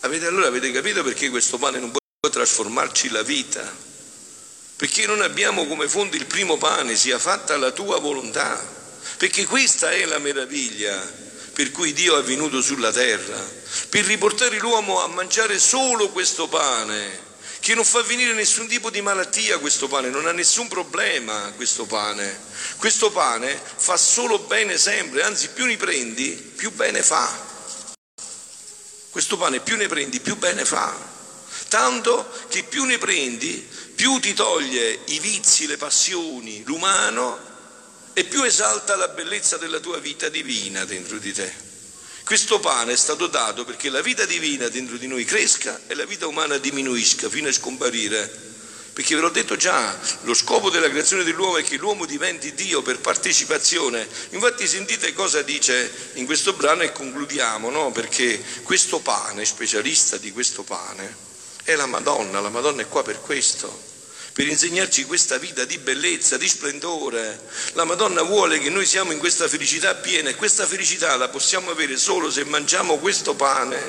Avete, 0.00 0.24
allora 0.24 0.46
avete 0.46 0.72
capito 0.72 1.02
perché 1.02 1.28
questo 1.28 1.58
pane 1.58 1.78
non 1.78 1.90
può 1.90 2.30
trasformarci 2.30 3.10
la 3.10 3.22
vita? 3.22 3.84
Perché 4.76 5.04
non 5.04 5.20
abbiamo 5.20 5.66
come 5.66 5.86
fondo 5.86 6.16
il 6.16 6.24
primo 6.24 6.56
pane, 6.56 6.96
sia 6.96 7.18
fatta 7.18 7.58
la 7.58 7.72
tua 7.72 7.98
volontà. 7.98 8.74
Perché 9.18 9.44
questa 9.44 9.90
è 9.90 10.04
la 10.06 10.18
meraviglia 10.18 11.24
per 11.56 11.70
cui 11.70 11.94
Dio 11.94 12.18
è 12.18 12.22
venuto 12.22 12.60
sulla 12.60 12.92
terra, 12.92 13.42
per 13.88 14.04
riportare 14.04 14.58
l'uomo 14.58 15.02
a 15.02 15.06
mangiare 15.06 15.58
solo 15.58 16.10
questo 16.10 16.48
pane, 16.48 17.18
che 17.60 17.74
non 17.74 17.82
fa 17.82 18.02
venire 18.02 18.34
nessun 18.34 18.66
tipo 18.66 18.90
di 18.90 19.00
malattia 19.00 19.56
questo 19.56 19.88
pane, 19.88 20.10
non 20.10 20.26
ha 20.26 20.32
nessun 20.32 20.68
problema 20.68 21.50
questo 21.56 21.86
pane. 21.86 22.38
Questo 22.76 23.10
pane 23.10 23.58
fa 23.76 23.96
solo 23.96 24.40
bene 24.40 24.76
sempre, 24.76 25.22
anzi 25.22 25.48
più 25.48 25.64
ne 25.64 25.78
prendi, 25.78 26.32
più 26.32 26.70
bene 26.72 27.02
fa. 27.02 27.26
Questo 29.08 29.38
pane 29.38 29.60
più 29.60 29.76
ne 29.76 29.86
prendi, 29.88 30.20
più 30.20 30.36
bene 30.36 30.62
fa. 30.66 30.94
Tanto 31.68 32.30
che 32.48 32.64
più 32.64 32.84
ne 32.84 32.98
prendi, 32.98 33.66
più 33.94 34.18
ti 34.20 34.34
toglie 34.34 34.98
i 35.06 35.18
vizi, 35.20 35.66
le 35.66 35.78
passioni, 35.78 36.62
l'umano 36.66 37.55
e 38.18 38.24
più 38.24 38.44
esalta 38.44 38.96
la 38.96 39.08
bellezza 39.08 39.58
della 39.58 39.78
tua 39.78 39.98
vita 39.98 40.30
divina 40.30 40.86
dentro 40.86 41.18
di 41.18 41.34
te. 41.34 41.52
Questo 42.24 42.58
pane 42.60 42.94
è 42.94 42.96
stato 42.96 43.26
dato 43.26 43.66
perché 43.66 43.90
la 43.90 44.00
vita 44.00 44.24
divina 44.24 44.68
dentro 44.68 44.96
di 44.96 45.06
noi 45.06 45.26
cresca 45.26 45.82
e 45.86 45.94
la 45.94 46.06
vita 46.06 46.26
umana 46.26 46.56
diminuisca 46.56 47.28
fino 47.28 47.48
a 47.48 47.52
scomparire. 47.52 48.26
Perché 48.94 49.14
ve 49.16 49.20
l'ho 49.20 49.28
detto 49.28 49.56
già, 49.56 49.94
lo 50.22 50.32
scopo 50.32 50.70
della 50.70 50.88
creazione 50.88 51.24
dell'uomo 51.24 51.58
è 51.58 51.62
che 51.62 51.76
l'uomo 51.76 52.06
diventi 52.06 52.54
Dio 52.54 52.80
per 52.80 53.00
partecipazione. 53.00 54.08
Infatti 54.30 54.66
sentite 54.66 55.12
cosa 55.12 55.42
dice 55.42 55.92
in 56.14 56.24
questo 56.24 56.54
brano 56.54 56.84
e 56.84 56.92
concludiamo, 56.92 57.68
no? 57.68 57.92
Perché 57.92 58.42
questo 58.62 59.00
pane, 59.00 59.44
specialista 59.44 60.16
di 60.16 60.32
questo 60.32 60.62
pane, 60.62 61.14
è 61.64 61.74
la 61.74 61.84
Madonna, 61.84 62.40
la 62.40 62.48
Madonna 62.48 62.80
è 62.80 62.88
qua 62.88 63.02
per 63.02 63.20
questo, 63.20 63.95
per 64.36 64.46
insegnarci 64.46 65.06
questa 65.06 65.38
vita 65.38 65.64
di 65.64 65.78
bellezza, 65.78 66.36
di 66.36 66.46
splendore. 66.46 67.40
La 67.72 67.84
Madonna 67.84 68.20
vuole 68.20 68.58
che 68.58 68.68
noi 68.68 68.84
siamo 68.84 69.12
in 69.12 69.18
questa 69.18 69.48
felicità 69.48 69.94
piena 69.94 70.28
e 70.28 70.34
questa 70.34 70.66
felicità 70.66 71.16
la 71.16 71.30
possiamo 71.30 71.70
avere 71.70 71.96
solo 71.96 72.30
se 72.30 72.44
mangiamo 72.44 72.98
questo 72.98 73.34
pane. 73.34 73.82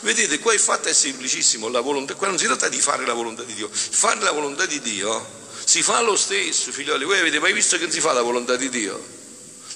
Vedete, 0.00 0.40
qua 0.40 0.54
il 0.54 0.58
fatto 0.58 0.88
è 0.88 0.92
semplicissimo, 0.92 1.68
la 1.68 1.78
volontà, 1.78 2.14
qua 2.14 2.26
non 2.26 2.36
si 2.36 2.46
tratta 2.46 2.68
di 2.68 2.80
fare 2.80 3.06
la 3.06 3.12
volontà 3.12 3.44
di 3.44 3.54
Dio, 3.54 3.70
fare 3.72 4.20
la 4.22 4.32
volontà 4.32 4.66
di 4.66 4.80
Dio 4.80 5.24
si 5.64 5.82
fa 5.82 6.00
lo 6.00 6.16
stesso, 6.16 6.72
figlioli. 6.72 7.04
Voi 7.04 7.20
avete 7.20 7.38
mai 7.38 7.52
visto 7.52 7.76
che 7.76 7.84
non 7.84 7.92
si 7.92 8.00
fa 8.00 8.10
la 8.12 8.22
volontà 8.22 8.56
di 8.56 8.68
Dio? 8.70 9.00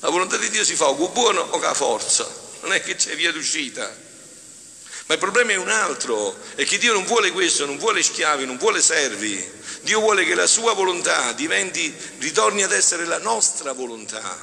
La 0.00 0.10
volontà 0.10 0.36
di 0.38 0.50
Dio 0.50 0.64
si 0.64 0.74
fa 0.74 0.88
o 0.88 0.96
con 0.96 1.12
buono 1.12 1.40
o 1.40 1.58
con 1.60 1.72
forza, 1.72 2.28
non 2.62 2.72
è 2.72 2.82
che 2.82 2.96
c'è 2.96 3.14
via 3.14 3.30
d'uscita. 3.30 4.04
Ma 5.06 5.14
il 5.14 5.20
problema 5.20 5.52
è 5.52 5.56
un 5.56 5.68
altro, 5.68 6.36
è 6.56 6.64
che 6.64 6.78
Dio 6.78 6.92
non 6.92 7.04
vuole 7.04 7.30
questo, 7.30 7.64
non 7.64 7.78
vuole 7.78 8.02
schiavi, 8.02 8.44
non 8.44 8.56
vuole 8.56 8.82
servi. 8.82 9.54
Dio 9.86 10.00
vuole 10.00 10.24
che 10.24 10.34
la 10.34 10.48
sua 10.48 10.72
volontà 10.72 11.30
diventi, 11.30 11.94
ritorni 12.18 12.64
ad 12.64 12.72
essere 12.72 13.04
la 13.04 13.18
nostra 13.18 13.72
volontà. 13.72 14.36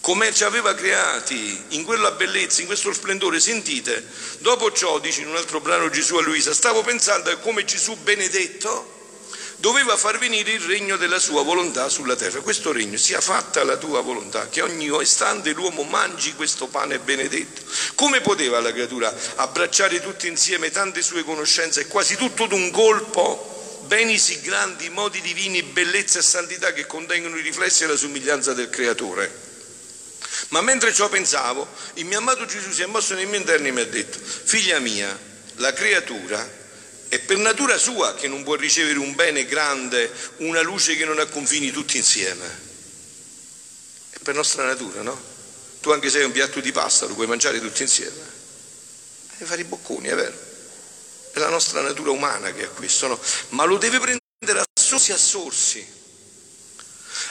Come 0.00 0.34
ci 0.34 0.44
aveva 0.44 0.74
creati 0.74 1.64
in 1.68 1.82
quella 1.82 2.10
bellezza, 2.10 2.60
in 2.60 2.66
questo 2.66 2.92
splendore. 2.92 3.40
Sentite, 3.40 4.06
dopo 4.40 4.70
ciò, 4.70 4.98
dice 4.98 5.22
in 5.22 5.28
un 5.28 5.36
altro 5.36 5.62
brano 5.62 5.88
Gesù 5.88 6.16
a 6.16 6.20
Luisa, 6.20 6.52
stavo 6.52 6.82
pensando 6.82 7.30
a 7.30 7.36
come 7.36 7.64
Gesù 7.64 7.96
benedetto 7.96 8.98
doveva 9.56 9.96
far 9.96 10.18
venire 10.18 10.52
il 10.52 10.60
regno 10.60 10.98
della 10.98 11.18
sua 11.18 11.42
volontà 11.42 11.88
sulla 11.88 12.16
terra. 12.16 12.40
Questo 12.40 12.70
regno 12.70 12.98
sia 12.98 13.22
fatta 13.22 13.64
la 13.64 13.78
tua 13.78 14.02
volontà, 14.02 14.50
che 14.50 14.60
ogni 14.60 14.90
istante 15.00 15.52
l'uomo 15.52 15.84
mangi 15.84 16.34
questo 16.34 16.66
pane 16.66 16.98
benedetto. 16.98 17.62
Come 17.94 18.20
poteva 18.20 18.60
la 18.60 18.72
creatura 18.72 19.14
abbracciare 19.36 20.02
tutti 20.02 20.28
insieme 20.28 20.70
tante 20.70 21.00
sue 21.00 21.24
conoscenze 21.24 21.80
e 21.80 21.86
quasi 21.86 22.16
tutto 22.16 22.44
d'un 22.44 22.70
colpo? 22.70 23.49
Beni 23.90 24.18
sì 24.18 24.40
grandi, 24.40 24.88
modi 24.88 25.20
divini, 25.20 25.64
bellezza 25.64 26.20
e 26.20 26.22
santità 26.22 26.72
che 26.72 26.86
contengono 26.86 27.36
i 27.36 27.42
riflessi 27.42 27.82
e 27.82 27.88
la 27.88 27.96
somiglianza 27.96 28.52
del 28.52 28.70
creatore. 28.70 29.28
Ma 30.50 30.60
mentre 30.60 30.94
ciò 30.94 31.08
pensavo, 31.08 31.66
il 31.94 32.04
mio 32.04 32.18
amato 32.18 32.46
Gesù 32.46 32.70
si 32.70 32.82
è 32.82 32.86
mosso 32.86 33.14
nei 33.14 33.26
miei 33.26 33.40
interni 33.40 33.66
e 33.66 33.72
mi 33.72 33.80
ha 33.80 33.86
detto, 33.86 34.20
figlia 34.20 34.78
mia, 34.78 35.18
la 35.54 35.72
creatura 35.72 36.48
è 37.08 37.18
per 37.18 37.38
natura 37.38 37.76
sua 37.78 38.14
che 38.14 38.28
non 38.28 38.44
può 38.44 38.54
ricevere 38.54 39.00
un 39.00 39.12
bene 39.16 39.44
grande, 39.44 40.08
una 40.36 40.60
luce 40.60 40.94
che 40.94 41.04
non 41.04 41.18
ha 41.18 41.26
confini 41.26 41.72
tutti 41.72 41.96
insieme. 41.96 42.46
È 44.10 44.18
per 44.22 44.36
nostra 44.36 44.66
natura, 44.66 45.02
no? 45.02 45.20
Tu 45.80 45.90
anche 45.90 46.10
sei 46.10 46.22
un 46.22 46.30
piatto 46.30 46.60
di 46.60 46.70
pasta, 46.70 47.06
lo 47.06 47.14
puoi 47.14 47.26
mangiare 47.26 47.58
tutti 47.58 47.82
insieme. 47.82 48.22
E 49.36 49.44
fare 49.44 49.62
i 49.62 49.64
bocconi, 49.64 50.06
è 50.06 50.14
vero. 50.14 50.49
È 51.32 51.38
la 51.38 51.48
nostra 51.48 51.80
natura 51.80 52.10
umana 52.10 52.52
che 52.52 52.64
è 52.64 52.70
questo, 52.70 53.06
no? 53.06 53.20
Ma 53.50 53.64
lo 53.64 53.78
deve 53.78 53.98
prendere 53.98 54.60
a 54.60 54.64
sorsi 54.74 55.12
a 55.12 55.16
sorsi, 55.16 55.86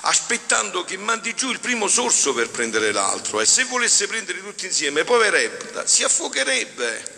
aspettando 0.01 0.85
che 0.85 0.97
mandi 0.97 1.35
giù 1.35 1.51
il 1.51 1.59
primo 1.59 1.87
sorso 1.87 2.33
per 2.33 2.49
prendere 2.49 2.91
l'altro. 2.91 3.41
E 3.41 3.45
se 3.45 3.65
volesse 3.65 4.07
prendere 4.07 4.39
tutti 4.39 4.65
insieme, 4.65 5.03
poverebbe, 5.03 5.83
si 5.85 6.03
affocherebbe 6.03 7.17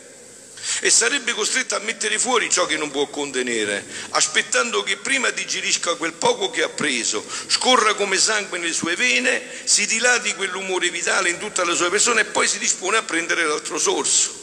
e 0.82 0.90
sarebbe 0.90 1.34
costretto 1.34 1.76
a 1.76 1.80
mettere 1.80 2.20
fuori 2.20 2.50
ciò 2.50 2.66
che 2.66 2.78
non 2.78 2.92
può 2.92 3.08
contenere, 3.08 3.86
aspettando 4.12 4.84
che 4.84 4.98
prima 4.98 5.30
digerisca 5.30 5.96
quel 5.96 6.14
poco 6.14 6.50
che 6.50 6.64
ha 6.64 6.70
preso, 6.70 7.24
scorra 7.48 7.94
come 7.96 8.18
sangue 8.18 8.58
nelle 8.58 8.74
sue 8.74 8.96
vene, 8.96 9.42
si 9.64 9.86
dilati 9.86 10.34
quell'umore 10.36 10.90
vitale 10.90 11.30
in 11.30 11.38
tutta 11.38 11.66
la 11.66 11.74
sua 11.74 11.90
persona 11.90 12.22
e 12.22 12.26
poi 12.26 12.48
si 12.48 12.60
dispone 12.60 12.98
a 12.98 13.04
prendere 13.04 13.46
l'altro 13.46 13.78
sorso. 13.78 14.41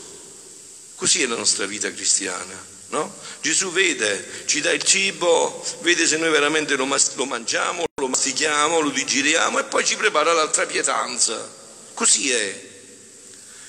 Così 0.98 1.22
è 1.22 1.26
la 1.26 1.36
nostra 1.36 1.64
vita 1.64 1.92
cristiana. 1.92 2.76
No? 2.88 3.14
Gesù 3.40 3.70
vede, 3.70 4.42
ci 4.46 4.60
dà 4.60 4.72
il 4.72 4.82
cibo, 4.82 5.64
vede 5.82 6.08
se 6.08 6.16
noi 6.16 6.30
veramente 6.30 6.74
lo, 6.74 6.88
lo 7.14 7.24
mangiamo, 7.24 7.84
lo 8.00 8.08
mastichiamo, 8.08 8.80
lo 8.80 8.90
digeriamo 8.90 9.60
e 9.60 9.64
poi 9.64 9.84
ci 9.84 9.94
prepara 9.94 10.32
l'altra 10.32 10.66
pietanza. 10.66 11.48
Così 11.94 12.32
è. 12.32 12.66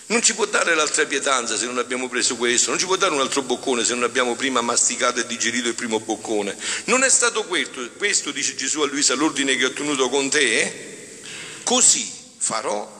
Non 0.07 0.23
ci 0.23 0.33
può 0.33 0.45
dare 0.45 0.73
l'altra 0.73 1.05
pietanza 1.05 1.55
se 1.55 1.65
non 1.65 1.77
abbiamo 1.77 2.09
preso 2.09 2.35
questo, 2.35 2.71
non 2.71 2.79
ci 2.79 2.87
può 2.87 2.95
dare 2.95 3.13
un 3.13 3.19
altro 3.19 3.43
boccone 3.43 3.85
se 3.85 3.93
non 3.93 4.01
abbiamo 4.01 4.35
prima 4.35 4.61
masticato 4.61 5.19
e 5.19 5.27
digerito 5.27 5.67
il 5.67 5.75
primo 5.75 5.99
boccone. 5.99 6.57
Non 6.85 7.03
è 7.03 7.09
stato 7.09 7.43
questo, 7.43 7.87
questo 7.95 8.31
dice 8.31 8.55
Gesù 8.55 8.81
a 8.81 8.87
Luisa, 8.87 9.13
l'ordine 9.13 9.55
che 9.55 9.65
ho 9.65 9.73
tenuto 9.73 10.09
con 10.09 10.31
te, 10.31 11.19
così 11.61 12.11
farò 12.37 12.97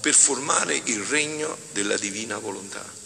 per 0.00 0.14
formare 0.14 0.80
il 0.84 1.00
regno 1.00 1.58
della 1.72 1.96
divina 1.96 2.38
volontà. 2.38 3.04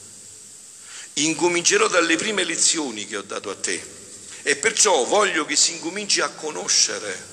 Incomincerò 1.25 1.89
dalle 1.89 2.17
prime 2.17 2.45
lezioni 2.45 3.07
che 3.07 3.17
ho 3.17 3.23
dato 3.23 3.50
a 3.50 3.57
te 3.57 3.99
e 4.43 4.57
perciò 4.57 5.05
voglio 5.05 5.45
che 5.45 5.57
si 5.57 5.73
incominci 5.73 6.21
a 6.21 6.29
conoscere. 6.29 7.29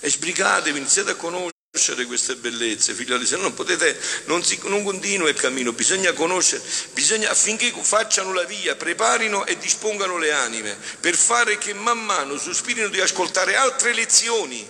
E 0.00 0.10
sbrigatevi, 0.10 0.78
iniziate 0.78 1.10
a 1.10 1.14
conoscere 1.14 2.06
queste 2.06 2.36
bellezze, 2.36 2.94
figlioli, 2.94 3.26
se 3.26 3.36
no 3.36 3.42
non 3.42 3.54
potete, 3.54 3.98
non, 4.24 4.42
si, 4.42 4.58
non 4.64 4.82
continua 4.82 5.28
il 5.28 5.34
cammino, 5.34 5.72
bisogna 5.72 6.12
conoscere, 6.14 6.62
bisogna 6.94 7.30
affinché 7.30 7.72
facciano 7.82 8.32
la 8.32 8.44
via, 8.44 8.74
preparino 8.76 9.44
e 9.44 9.58
dispongano 9.58 10.16
le 10.16 10.32
anime, 10.32 10.76
per 11.00 11.14
fare 11.14 11.58
che 11.58 11.74
man 11.74 12.02
mano 12.02 12.38
sospirino 12.38 12.88
di 12.88 13.00
ascoltare 13.00 13.56
altre 13.56 13.92
lezioni. 13.92 14.66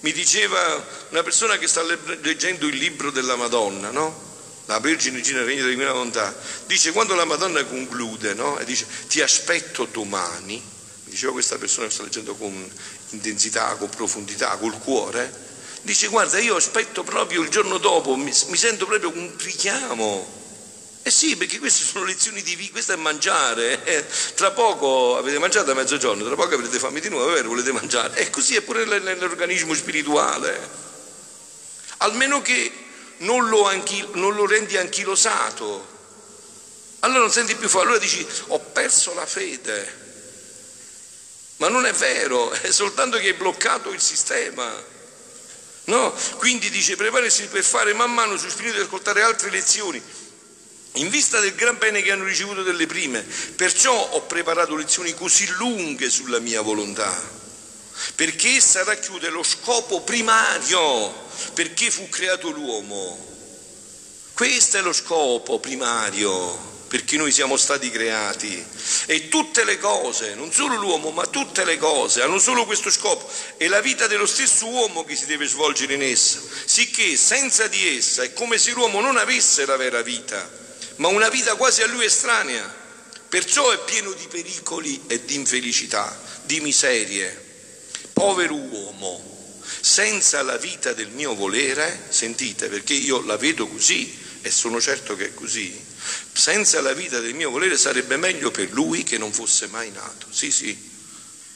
Mi 0.00 0.12
diceva 0.12 0.86
una 1.10 1.22
persona 1.22 1.58
che 1.58 1.68
sta 1.68 1.82
leggendo 1.82 2.66
il 2.66 2.76
libro 2.76 3.10
della 3.10 3.36
Madonna, 3.36 3.90
no? 3.90 4.29
La 4.70 4.78
Vergine 4.78 5.16
Regina 5.16 5.42
Regna 5.42 5.62
della 5.62 5.70
Divina 5.70 5.90
Volontà, 5.90 6.32
dice 6.66 6.92
quando 6.92 7.16
la 7.16 7.24
Madonna 7.24 7.64
conclude, 7.64 8.34
no? 8.34 8.56
E 8.56 8.64
dice 8.64 8.86
ti 9.08 9.20
aspetto 9.20 9.88
domani, 9.90 10.54
mi 10.54 11.10
diceva 11.10 11.32
questa 11.32 11.58
persona 11.58 11.88
che 11.88 11.92
sta 11.92 12.04
leggendo 12.04 12.36
con 12.36 12.70
intensità, 13.08 13.74
con 13.74 13.88
profondità, 13.88 14.56
col 14.58 14.78
cuore, 14.78 15.48
Dice 15.82 16.08
guarda 16.08 16.38
io 16.38 16.56
aspetto 16.56 17.02
proprio 17.02 17.40
il 17.40 17.48
giorno 17.48 17.78
dopo, 17.78 18.14
mi, 18.14 18.30
mi 18.48 18.56
sento 18.56 18.84
proprio 18.86 19.10
un 19.14 19.32
richiamo. 19.38 20.38
Eh 21.02 21.10
sì, 21.10 21.36
perché 21.36 21.58
queste 21.58 21.84
sono 21.84 22.04
lezioni 22.04 22.42
di 22.42 22.54
vita, 22.54 22.72
questo 22.72 22.92
è 22.92 22.96
mangiare. 22.96 23.82
Eh, 23.84 24.04
tra 24.34 24.50
poco 24.50 25.16
avete 25.16 25.38
mangiato 25.38 25.70
a 25.70 25.74
mezzogiorno, 25.74 26.22
tra 26.24 26.34
poco 26.34 26.54
avrete 26.54 26.78
fame 26.78 27.00
di 27.00 27.08
nuovo, 27.08 27.30
vero? 27.30 27.48
Volete 27.48 27.72
mangiare. 27.72 28.14
E 28.18 28.28
così 28.28 28.54
è 28.54 28.60
pure 28.60 28.84
nell'organismo 28.84 29.72
spirituale. 29.72 30.68
Almeno 31.96 32.42
che 32.42 32.70
non 33.20 33.48
lo, 33.48 33.66
anchi, 33.66 34.06
non 34.12 34.34
lo 34.34 34.46
rendi 34.46 34.76
anchilosato. 34.76 35.98
Allora 37.00 37.20
non 37.20 37.32
senti 37.32 37.54
più 37.56 37.68
fare, 37.68 37.84
allora 37.84 37.98
dici 37.98 38.26
ho 38.48 38.58
perso 38.58 39.14
la 39.14 39.26
fede. 39.26 39.98
Ma 41.56 41.68
non 41.68 41.86
è 41.86 41.92
vero, 41.92 42.50
è 42.60 42.70
soltanto 42.70 43.18
che 43.18 43.28
hai 43.28 43.34
bloccato 43.34 43.90
il 43.90 44.00
sistema. 44.00 44.98
No? 45.84 46.14
Quindi 46.36 46.70
dice 46.70 46.96
prepararsi 46.96 47.46
per 47.48 47.64
fare 47.64 47.92
man 47.94 48.12
mano 48.12 48.36
sul 48.36 48.50
spirito 48.50 48.76
di 48.76 48.82
ascoltare 48.82 49.22
altre 49.22 49.50
lezioni 49.50 50.00
in 50.94 51.08
vista 51.08 51.38
del 51.40 51.54
gran 51.54 51.78
bene 51.78 52.02
che 52.02 52.10
hanno 52.10 52.24
ricevuto 52.24 52.62
delle 52.62 52.86
prime. 52.86 53.22
Perciò 53.56 53.94
ho 53.94 54.22
preparato 54.22 54.74
lezioni 54.74 55.14
così 55.14 55.46
lunghe 55.56 56.10
sulla 56.10 56.38
mia 56.38 56.60
volontà, 56.60 57.20
perché 58.14 58.56
essa 58.56 58.84
racchiude 58.84 59.28
lo 59.28 59.42
scopo 59.42 60.02
primario 60.02 61.12
perché 61.54 61.90
fu 61.90 62.08
creato 62.08 62.50
l'uomo. 62.50 63.28
Questo 64.34 64.78
è 64.78 64.80
lo 64.80 64.92
scopo 64.92 65.58
primario. 65.58 66.68
perché 66.90 67.16
noi 67.16 67.30
siamo 67.30 67.56
stati 67.56 67.88
creati 67.88 68.66
e 69.06 69.28
tutte 69.28 69.62
le 69.62 69.78
cose, 69.78 70.34
non 70.34 70.52
solo 70.52 70.74
l'uomo, 70.74 71.10
ma 71.10 71.24
tutte 71.24 71.64
le 71.64 71.78
cose 71.78 72.20
hanno 72.20 72.40
solo 72.40 72.66
questo 72.66 72.90
scopo. 72.90 73.30
È 73.56 73.68
la 73.68 73.80
vita 73.80 74.08
dello 74.08 74.26
stesso 74.26 74.66
uomo 74.66 75.04
che 75.04 75.14
si 75.14 75.24
deve 75.26 75.46
svolgere 75.46 75.94
in 75.94 76.02
essa, 76.02 76.40
sicché 76.64 77.16
senza 77.16 77.68
di 77.68 77.96
essa 77.96 78.24
è 78.24 78.32
come 78.32 78.58
se 78.58 78.72
l'uomo 78.72 79.00
non 79.00 79.18
avesse 79.18 79.64
la 79.66 79.76
vera 79.76 80.02
vita, 80.02 80.50
ma 80.96 81.06
una 81.06 81.28
vita 81.28 81.54
quasi 81.54 81.82
a 81.82 81.86
lui 81.86 82.06
estranea. 82.06 82.78
Perciò 83.28 83.70
è 83.70 83.78
pieno 83.84 84.10
di 84.10 84.26
pericoli 84.26 85.04
e 85.06 85.24
di 85.24 85.36
infelicità, 85.36 86.20
di 86.42 86.58
miserie. 86.58 87.49
Povero 88.20 88.54
uomo, 88.54 89.18
senza 89.80 90.42
la 90.42 90.58
vita 90.58 90.92
del 90.92 91.08
mio 91.08 91.34
volere, 91.34 92.04
sentite 92.10 92.68
perché 92.68 92.92
io 92.92 93.22
la 93.22 93.38
vedo 93.38 93.66
così 93.66 94.14
e 94.42 94.50
sono 94.50 94.78
certo 94.78 95.16
che 95.16 95.28
è 95.28 95.34
così, 95.34 95.74
senza 96.30 96.82
la 96.82 96.92
vita 96.92 97.18
del 97.20 97.32
mio 97.32 97.48
volere 97.48 97.78
sarebbe 97.78 98.18
meglio 98.18 98.50
per 98.50 98.72
lui 98.72 99.04
che 99.04 99.16
non 99.16 99.32
fosse 99.32 99.68
mai 99.68 99.90
nato. 99.90 100.26
Sì, 100.28 100.52
sì, 100.52 100.76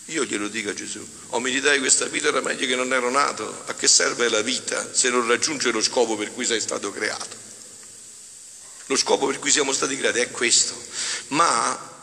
io 0.06 0.24
glielo 0.24 0.48
dico 0.48 0.70
a 0.70 0.72
Gesù, 0.72 1.06
o 1.28 1.38
mi 1.38 1.60
dai 1.60 1.80
questa 1.80 2.06
vita 2.06 2.28
era 2.28 2.40
meglio 2.40 2.66
che 2.66 2.76
non 2.76 2.94
ero 2.94 3.10
nato, 3.10 3.64
a 3.66 3.74
che 3.74 3.86
serve 3.86 4.30
la 4.30 4.40
vita 4.40 4.90
se 4.90 5.10
non 5.10 5.26
raggiunge 5.26 5.70
lo 5.70 5.82
scopo 5.82 6.16
per 6.16 6.32
cui 6.32 6.46
sei 6.46 6.62
stato 6.62 6.90
creato? 6.90 7.36
Lo 8.86 8.96
scopo 8.96 9.26
per 9.26 9.38
cui 9.38 9.50
siamo 9.50 9.74
stati 9.74 9.98
creati 9.98 10.20
è 10.20 10.30
questo, 10.30 10.74
ma 11.28 11.93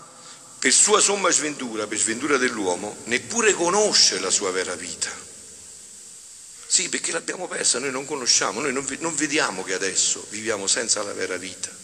per 0.61 0.71
sua 0.71 1.01
somma 1.01 1.31
sventura, 1.31 1.87
per 1.87 1.97
sventura 1.97 2.37
dell'uomo, 2.37 2.95
neppure 3.05 3.53
conosce 3.53 4.19
la 4.19 4.29
sua 4.29 4.51
vera 4.51 4.75
vita. 4.75 5.09
Sì, 6.67 6.87
perché 6.87 7.11
l'abbiamo 7.11 7.47
persa, 7.47 7.79
noi 7.79 7.91
non 7.91 8.05
conosciamo, 8.05 8.61
noi 8.61 8.71
non 8.71 9.15
vediamo 9.15 9.63
che 9.63 9.73
adesso 9.73 10.25
viviamo 10.29 10.67
senza 10.67 11.01
la 11.03 11.13
vera 11.13 11.35
vita 11.35 11.81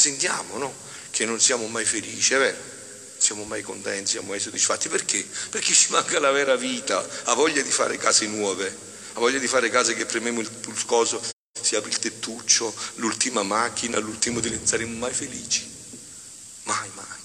sentiamo 0.00 0.56
no? 0.56 0.74
che 1.10 1.26
non 1.26 1.38
siamo 1.40 1.66
mai 1.66 1.84
felici, 1.84 2.32
è 2.34 2.38
vero? 2.38 2.56
Non 2.56 3.20
siamo 3.20 3.44
mai 3.44 3.62
contenti, 3.62 4.12
siamo 4.12 4.28
mai 4.28 4.40
soddisfatti. 4.40 4.88
Perché? 4.88 5.26
Perché 5.50 5.74
ci 5.74 5.90
manca 5.90 6.18
la 6.18 6.30
vera 6.30 6.56
vita, 6.56 7.06
ha 7.24 7.34
voglia 7.34 7.60
di 7.60 7.70
fare 7.70 7.98
case 7.98 8.26
nuove, 8.26 8.74
ha 9.12 9.18
voglia 9.18 9.38
di 9.38 9.46
fare 9.46 9.68
case 9.68 9.94
che 9.94 10.06
premiamo 10.06 10.40
il 10.40 10.50
pulscoso, 10.50 11.20
si 11.60 11.76
apre 11.76 11.90
il 11.90 11.98
tettuccio, 11.98 12.74
l'ultima 12.94 13.42
macchina, 13.42 13.98
l'ultimo 13.98 14.40
di 14.40 14.58
saremo 14.62 14.96
mai 14.96 15.12
felici. 15.12 15.68
Mai, 16.62 16.88
mai. 16.94 17.19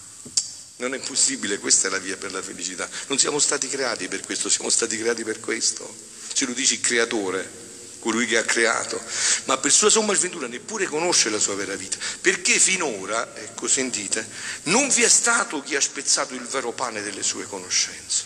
Non 0.77 0.93
è 0.93 0.99
possibile, 0.99 1.57
questa 1.57 1.87
è 1.87 1.91
la 1.91 1.99
via 1.99 2.17
per 2.17 2.31
la 2.31 2.41
felicità. 2.41 2.89
Non 3.07 3.17
siamo 3.17 3.39
stati 3.39 3.67
creati 3.67 4.07
per 4.07 4.21
questo, 4.21 4.49
siamo 4.49 4.69
stati 4.69 4.97
creati 4.97 5.23
per 5.23 5.39
questo. 5.39 5.93
Ce 6.33 6.45
lo 6.45 6.53
dice 6.53 6.73
il 6.75 6.81
creatore 6.81 7.63
colui 8.05 8.27
che 8.27 8.37
ha 8.37 8.43
creato, 8.43 9.01
ma 9.45 9.57
per 9.57 9.71
sua 9.71 9.89
somma 9.89 10.13
sventura 10.13 10.45
neppure 10.45 10.85
conosce 10.85 11.31
la 11.31 11.39
sua 11.39 11.55
vera 11.55 11.75
vita, 11.75 11.97
perché 12.21 12.59
finora, 12.59 13.35
ecco 13.35 13.67
sentite, 13.67 14.27
non 14.63 14.89
vi 14.89 15.01
è 15.01 15.09
stato 15.09 15.63
chi 15.63 15.75
ha 15.75 15.81
spezzato 15.81 16.35
il 16.35 16.45
vero 16.45 16.71
pane 16.71 17.01
delle 17.01 17.23
sue 17.23 17.47
conoscenze. 17.47 18.25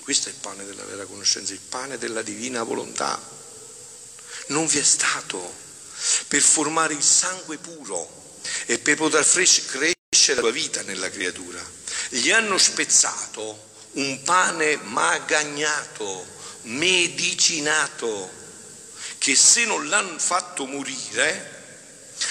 Questo 0.00 0.28
è 0.28 0.32
il 0.32 0.38
pane 0.38 0.66
della 0.66 0.84
vera 0.84 1.04
conoscenza, 1.06 1.54
il 1.54 1.60
pane 1.66 1.96
della 1.96 2.20
divina 2.20 2.62
volontà. 2.62 3.18
Non 4.48 4.66
vi 4.66 4.78
è 4.78 4.82
stato 4.82 5.54
per 6.26 6.42
formare 6.42 6.92
il 6.92 7.02
sangue 7.02 7.56
puro 7.56 8.40
e 8.66 8.78
per 8.78 8.96
poter 8.96 9.26
crescere 9.26 9.97
la 10.34 10.40
sua 10.40 10.50
vita 10.50 10.82
nella 10.82 11.10
creatura. 11.10 11.62
Gli 12.10 12.30
hanno 12.30 12.58
spezzato 12.58 13.66
un 13.92 14.22
pane 14.22 14.76
magagnato, 14.76 16.26
medicinato, 16.62 18.30
che 19.18 19.34
se 19.34 19.64
non 19.64 19.88
l'hanno 19.88 20.18
fatto 20.18 20.66
morire 20.66 21.56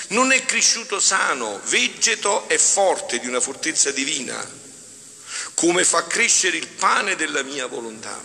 non 0.10 0.32
è 0.32 0.46
cresciuto 0.46 1.00
sano, 1.00 1.60
vegeto 1.66 2.48
e 2.50 2.58
forte 2.58 3.20
di 3.20 3.28
una 3.28 3.40
fortezza 3.40 3.92
divina, 3.92 4.38
come 5.54 5.84
fa 5.84 6.06
crescere 6.06 6.58
il 6.58 6.68
pane 6.68 7.16
della 7.16 7.44
mia 7.44 7.68
volontà. 7.68 8.22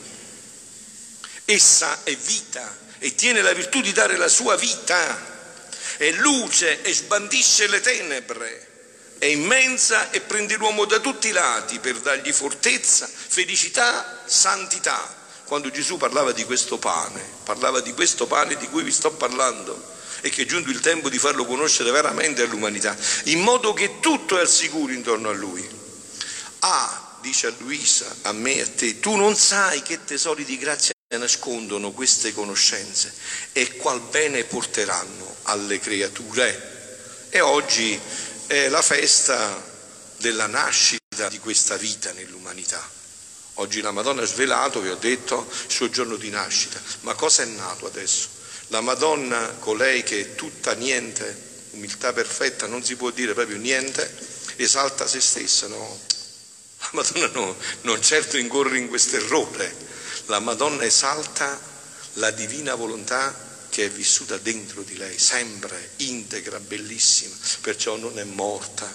Essa 1.44 2.02
è 2.04 2.14
vita 2.16 2.78
e 2.98 3.14
tiene 3.14 3.42
la 3.42 3.52
virtù 3.52 3.80
di 3.80 3.92
dare 3.92 4.16
la 4.16 4.28
sua 4.28 4.56
vita, 4.56 5.30
è 5.96 6.10
luce 6.12 6.82
e 6.82 6.92
sbandisce 6.92 7.66
le 7.68 7.80
tenebre, 7.80 8.71
è 9.22 9.26
immensa 9.26 10.10
e 10.10 10.20
prende 10.20 10.56
l'uomo 10.56 10.84
da 10.84 10.98
tutti 10.98 11.28
i 11.28 11.30
lati 11.30 11.78
per 11.78 12.00
dargli 12.00 12.32
fortezza, 12.32 13.06
felicità, 13.06 14.24
santità 14.26 15.14
quando 15.44 15.70
Gesù 15.70 15.96
parlava 15.96 16.32
di 16.32 16.42
questo 16.42 16.76
pane, 16.76 17.22
parlava 17.44 17.78
di 17.78 17.92
questo 17.92 18.26
pane 18.26 18.56
di 18.56 18.66
cui 18.66 18.82
vi 18.82 18.90
sto 18.90 19.12
parlando 19.12 19.80
e 20.22 20.28
che 20.28 20.42
è 20.42 20.44
giunto 20.44 20.70
il 20.70 20.80
tempo 20.80 21.08
di 21.08 21.20
farlo 21.20 21.44
conoscere 21.44 21.92
veramente 21.92 22.42
all'umanità, 22.42 22.96
in 23.26 23.38
modo 23.42 23.72
che 23.72 24.00
tutto 24.00 24.38
è 24.38 24.40
al 24.40 24.48
sicuro 24.48 24.92
intorno 24.92 25.28
a 25.28 25.34
lui. 25.34 25.68
Ah, 26.58 27.18
dice 27.20 27.46
a 27.46 27.52
Luisa, 27.58 28.12
a 28.22 28.32
me 28.32 28.56
e 28.56 28.62
a 28.62 28.66
te, 28.66 28.98
tu 28.98 29.14
non 29.14 29.36
sai 29.36 29.82
che 29.82 30.02
tesori 30.04 30.44
di 30.44 30.58
grazia 30.58 30.94
nascondono 31.10 31.92
queste 31.92 32.34
conoscenze 32.34 33.14
e 33.52 33.76
qual 33.76 34.00
bene 34.00 34.42
porteranno 34.42 35.36
alle 35.42 35.78
creature. 35.78 36.70
E 37.30 37.40
oggi 37.40 38.00
è 38.46 38.68
la 38.68 38.82
festa 38.82 39.70
della 40.18 40.46
nascita 40.46 41.28
di 41.28 41.38
questa 41.38 41.76
vita 41.76 42.12
nell'umanità. 42.12 43.00
Oggi 43.54 43.80
la 43.80 43.90
Madonna 43.90 44.22
ha 44.22 44.26
svelato, 44.26 44.80
vi 44.80 44.88
ho 44.88 44.96
detto, 44.96 45.46
il 45.50 45.70
suo 45.70 45.90
giorno 45.90 46.16
di 46.16 46.30
nascita. 46.30 46.80
Ma 47.00 47.14
cosa 47.14 47.42
è 47.42 47.46
nato 47.46 47.86
adesso? 47.86 48.28
La 48.68 48.80
Madonna, 48.80 49.56
colei 49.58 50.02
che 50.02 50.20
è 50.20 50.34
tutta 50.34 50.72
niente, 50.72 51.50
umiltà 51.72 52.12
perfetta, 52.12 52.66
non 52.66 52.82
si 52.82 52.96
può 52.96 53.10
dire 53.10 53.34
proprio 53.34 53.58
niente, 53.58 54.10
esalta 54.56 55.06
se 55.06 55.20
stessa, 55.20 55.66
no? 55.66 56.00
La 56.78 56.88
Madonna 56.92 57.28
no, 57.28 57.56
non 57.82 58.02
certo 58.02 58.38
incorre 58.38 58.78
in 58.78 58.88
questo 58.88 59.16
errore. 59.16 59.74
La 60.26 60.40
Madonna 60.40 60.84
esalta 60.84 61.60
la 62.14 62.30
divina 62.30 62.74
volontà 62.74 63.51
che 63.72 63.86
è 63.86 63.90
vissuta 63.90 64.36
dentro 64.36 64.82
di 64.82 64.98
lei, 64.98 65.18
sempre 65.18 65.92
integra, 65.96 66.60
bellissima, 66.60 67.34
perciò 67.62 67.96
non 67.96 68.18
è 68.18 68.24
morta, 68.24 68.86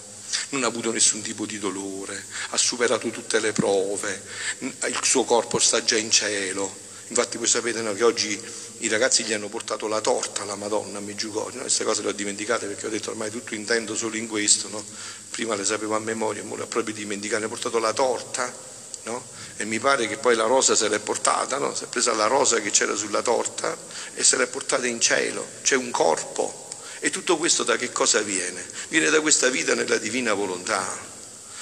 non 0.49 0.63
ha 0.63 0.67
avuto 0.67 0.91
nessun 0.91 1.23
tipo 1.23 1.47
di 1.47 1.57
dolore, 1.57 2.23
ha 2.49 2.57
superato 2.57 3.09
tutte 3.09 3.39
le 3.39 3.53
prove, 3.53 4.21
il 4.59 4.99
suo 5.01 5.23
corpo 5.23 5.57
sta 5.57 5.83
già 5.83 5.97
in 5.97 6.11
cielo. 6.11 6.85
Infatti 7.07 7.39
voi 7.39 7.47
sapete 7.47 7.81
no, 7.81 7.91
che 7.93 8.03
oggi 8.03 8.39
i 8.79 8.87
ragazzi 8.87 9.23
gli 9.23 9.33
hanno 9.33 9.49
portato 9.49 9.87
la 9.87 9.99
torta 9.99 10.43
alla 10.43 10.53
Madonna 10.53 10.99
a 10.99 11.01
Meggiugorio, 11.01 11.55
no? 11.55 11.61
queste 11.61 11.83
cose 11.83 12.03
le 12.03 12.09
ho 12.09 12.11
dimenticate 12.11 12.67
perché 12.67 12.85
ho 12.85 12.89
detto 12.89 13.09
ormai 13.09 13.31
tutto 13.31 13.55
intendo 13.55 13.95
solo 13.95 14.15
in 14.15 14.27
questo, 14.27 14.69
no? 14.69 14.85
prima 15.31 15.55
le 15.55 15.65
sapevo 15.65 15.95
a 15.95 15.99
memoria, 15.99 16.43
ora 16.45 16.57
le 16.57 16.61
ho 16.63 16.67
proprio 16.67 16.93
dimenticate, 16.93 17.41
hanno 17.41 17.51
portato 17.51 17.79
la 17.79 17.93
torta 17.93 18.75
no? 19.07 19.25
e 19.57 19.65
mi 19.65 19.79
pare 19.79 20.07
che 20.07 20.17
poi 20.17 20.35
la 20.35 20.43
rosa 20.43 20.75
se 20.75 20.87
l'è 20.87 20.99
portata, 20.99 21.57
no? 21.57 21.73
si 21.73 21.85
è 21.85 21.87
presa 21.87 22.13
la 22.13 22.27
rosa 22.27 22.59
che 22.59 22.69
c'era 22.69 22.95
sulla 22.95 23.21
torta 23.21 23.75
e 24.13 24.23
se 24.23 24.37
l'è 24.37 24.47
portata 24.47 24.85
in 24.85 24.99
cielo, 24.99 25.47
c'è 25.63 25.75
un 25.75 25.89
corpo 25.89 26.65
e 26.99 27.09
tutto 27.09 27.37
questo 27.37 27.63
da 27.63 27.75
che 27.75 27.91
cosa 27.91 28.21
viene? 28.21 28.63
Viene 28.89 29.09
da 29.09 29.21
questa 29.21 29.49
vita 29.49 29.73
nella 29.75 29.97
divina 29.97 30.33
volontà. 30.33 30.85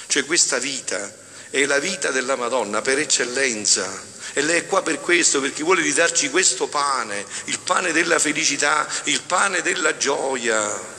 Cioè 0.06 0.24
questa 0.24 0.58
vita 0.58 1.14
è 1.50 1.64
la 1.66 1.78
vita 1.78 2.10
della 2.10 2.36
Madonna 2.36 2.80
per 2.80 2.98
eccellenza. 2.98 4.14
E 4.32 4.42
lei 4.42 4.60
è 4.60 4.66
qua 4.66 4.82
per 4.82 5.00
questo, 5.00 5.40
perché 5.40 5.62
vuole 5.62 5.82
ridarci 5.82 6.30
questo 6.30 6.68
pane, 6.68 7.24
il 7.44 7.58
pane 7.60 7.92
della 7.92 8.18
felicità, 8.18 8.86
il 9.04 9.22
pane 9.22 9.62
della 9.62 9.96
gioia. 9.96 10.94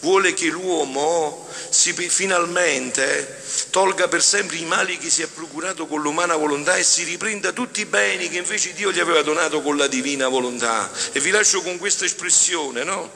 Vuole 0.00 0.32
che 0.32 0.46
l'uomo 0.46 1.46
si, 1.68 1.92
finalmente 1.92 3.38
tolga 3.70 4.08
per 4.08 4.22
sempre 4.22 4.56
i 4.56 4.64
mali 4.64 4.96
che 4.96 5.10
si 5.10 5.22
è 5.22 5.26
procurato 5.26 5.86
con 5.86 6.00
l'umana 6.00 6.36
volontà 6.36 6.76
e 6.76 6.82
si 6.82 7.04
riprenda 7.04 7.52
tutti 7.52 7.80
i 7.80 7.84
beni 7.84 8.28
che 8.28 8.38
invece 8.38 8.72
Dio 8.72 8.92
gli 8.92 8.98
aveva 8.98 9.22
donato 9.22 9.60
con 9.60 9.76
la 9.76 9.86
divina 9.86 10.28
volontà. 10.28 10.90
E 11.12 11.20
vi 11.20 11.30
lascio 11.30 11.60
con 11.60 11.78
questa 11.78 12.04
espressione, 12.04 12.82
no? 12.82 13.10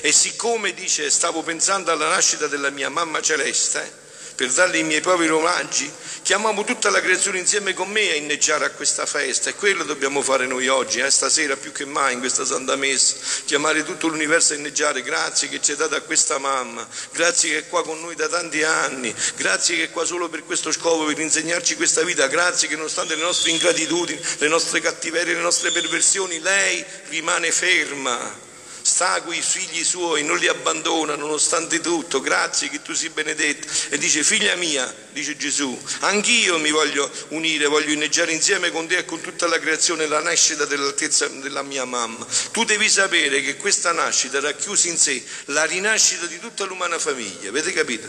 E 0.00 0.12
siccome 0.12 0.72
dice 0.72 1.10
stavo 1.10 1.42
pensando 1.42 1.90
alla 1.90 2.08
nascita 2.08 2.46
della 2.46 2.70
mia 2.70 2.88
mamma 2.88 3.20
celeste, 3.20 4.01
per 4.34 4.50
darle 4.50 4.78
i 4.78 4.82
miei 4.82 5.00
poveri 5.00 5.30
omaggi, 5.30 5.90
chiamiamo 6.22 6.64
tutta 6.64 6.90
la 6.90 7.00
creazione 7.00 7.38
insieme 7.38 7.74
con 7.74 7.90
me 7.90 8.10
a 8.10 8.14
inneggiare 8.14 8.64
a 8.64 8.70
questa 8.70 9.06
festa 9.06 9.50
e 9.50 9.54
quello 9.54 9.84
dobbiamo 9.84 10.22
fare 10.22 10.46
noi 10.46 10.68
oggi, 10.68 11.00
eh, 11.00 11.10
stasera 11.10 11.56
più 11.56 11.72
che 11.72 11.84
mai 11.84 12.14
in 12.14 12.20
questa 12.20 12.44
Santa 12.44 12.76
Messa, 12.76 13.16
chiamare 13.44 13.84
tutto 13.84 14.08
l'universo 14.08 14.52
a 14.52 14.56
inneggiare, 14.56 15.02
grazie 15.02 15.48
che 15.48 15.60
ci 15.60 15.72
hai 15.72 15.76
dato 15.76 15.96
a 15.96 16.00
questa 16.00 16.38
mamma, 16.38 16.86
grazie 17.12 17.50
che 17.50 17.58
è 17.58 17.68
qua 17.68 17.82
con 17.82 18.00
noi 18.00 18.14
da 18.14 18.28
tanti 18.28 18.62
anni, 18.62 19.14
grazie 19.36 19.76
che 19.76 19.84
è 19.84 19.90
qua 19.90 20.04
solo 20.04 20.28
per 20.28 20.44
questo 20.44 20.70
scopo, 20.72 21.04
per 21.04 21.18
insegnarci 21.18 21.76
questa 21.76 22.02
vita, 22.02 22.26
grazie 22.28 22.68
che 22.68 22.76
nonostante 22.76 23.14
le 23.14 23.22
nostre 23.22 23.50
ingratitudini, 23.50 24.20
le 24.38 24.48
nostre 24.48 24.80
cattiverie, 24.80 25.34
le 25.34 25.40
nostre 25.40 25.70
perversioni, 25.70 26.40
lei 26.40 26.84
rimane 27.08 27.50
ferma 27.50 28.50
sta 28.82 29.22
con 29.22 29.34
i 29.34 29.40
figli 29.40 29.84
suoi, 29.84 30.24
non 30.24 30.38
li 30.38 30.48
abbandona 30.48 31.14
nonostante 31.14 31.80
tutto, 31.80 32.20
grazie 32.20 32.68
che 32.68 32.82
tu 32.82 32.92
sei 32.94 33.10
benedetto. 33.10 33.68
E 33.90 33.98
dice, 33.98 34.22
figlia 34.22 34.54
mia, 34.56 34.92
dice 35.12 35.36
Gesù, 35.36 35.80
anch'io 36.00 36.58
mi 36.58 36.70
voglio 36.70 37.10
unire, 37.28 37.66
voglio 37.66 37.92
inneggiare 37.92 38.32
insieme 38.32 38.70
con 38.70 38.86
te 38.86 38.98
e 38.98 39.04
con 39.04 39.20
tutta 39.20 39.46
la 39.46 39.58
creazione 39.58 40.06
la 40.06 40.20
nascita 40.20 40.64
dell'altezza 40.64 41.28
della 41.28 41.62
mia 41.62 41.84
mamma. 41.84 42.26
Tu 42.50 42.64
devi 42.64 42.88
sapere 42.88 43.40
che 43.42 43.56
questa 43.56 43.92
nascita 43.92 44.40
racchiusa 44.40 44.88
in 44.88 44.98
sé 44.98 45.22
la 45.46 45.64
rinascita 45.64 46.26
di 46.26 46.38
tutta 46.38 46.64
l'umana 46.64 46.98
famiglia, 46.98 47.48
avete 47.48 47.72
capito? 47.72 48.08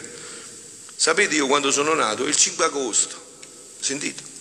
Sapete 0.95 1.35
io 1.35 1.47
quando 1.47 1.71
sono 1.71 1.93
nato? 1.93 2.25
Il 2.25 2.35
5 2.35 2.65
agosto, 2.65 3.21
sentite? 3.79 4.31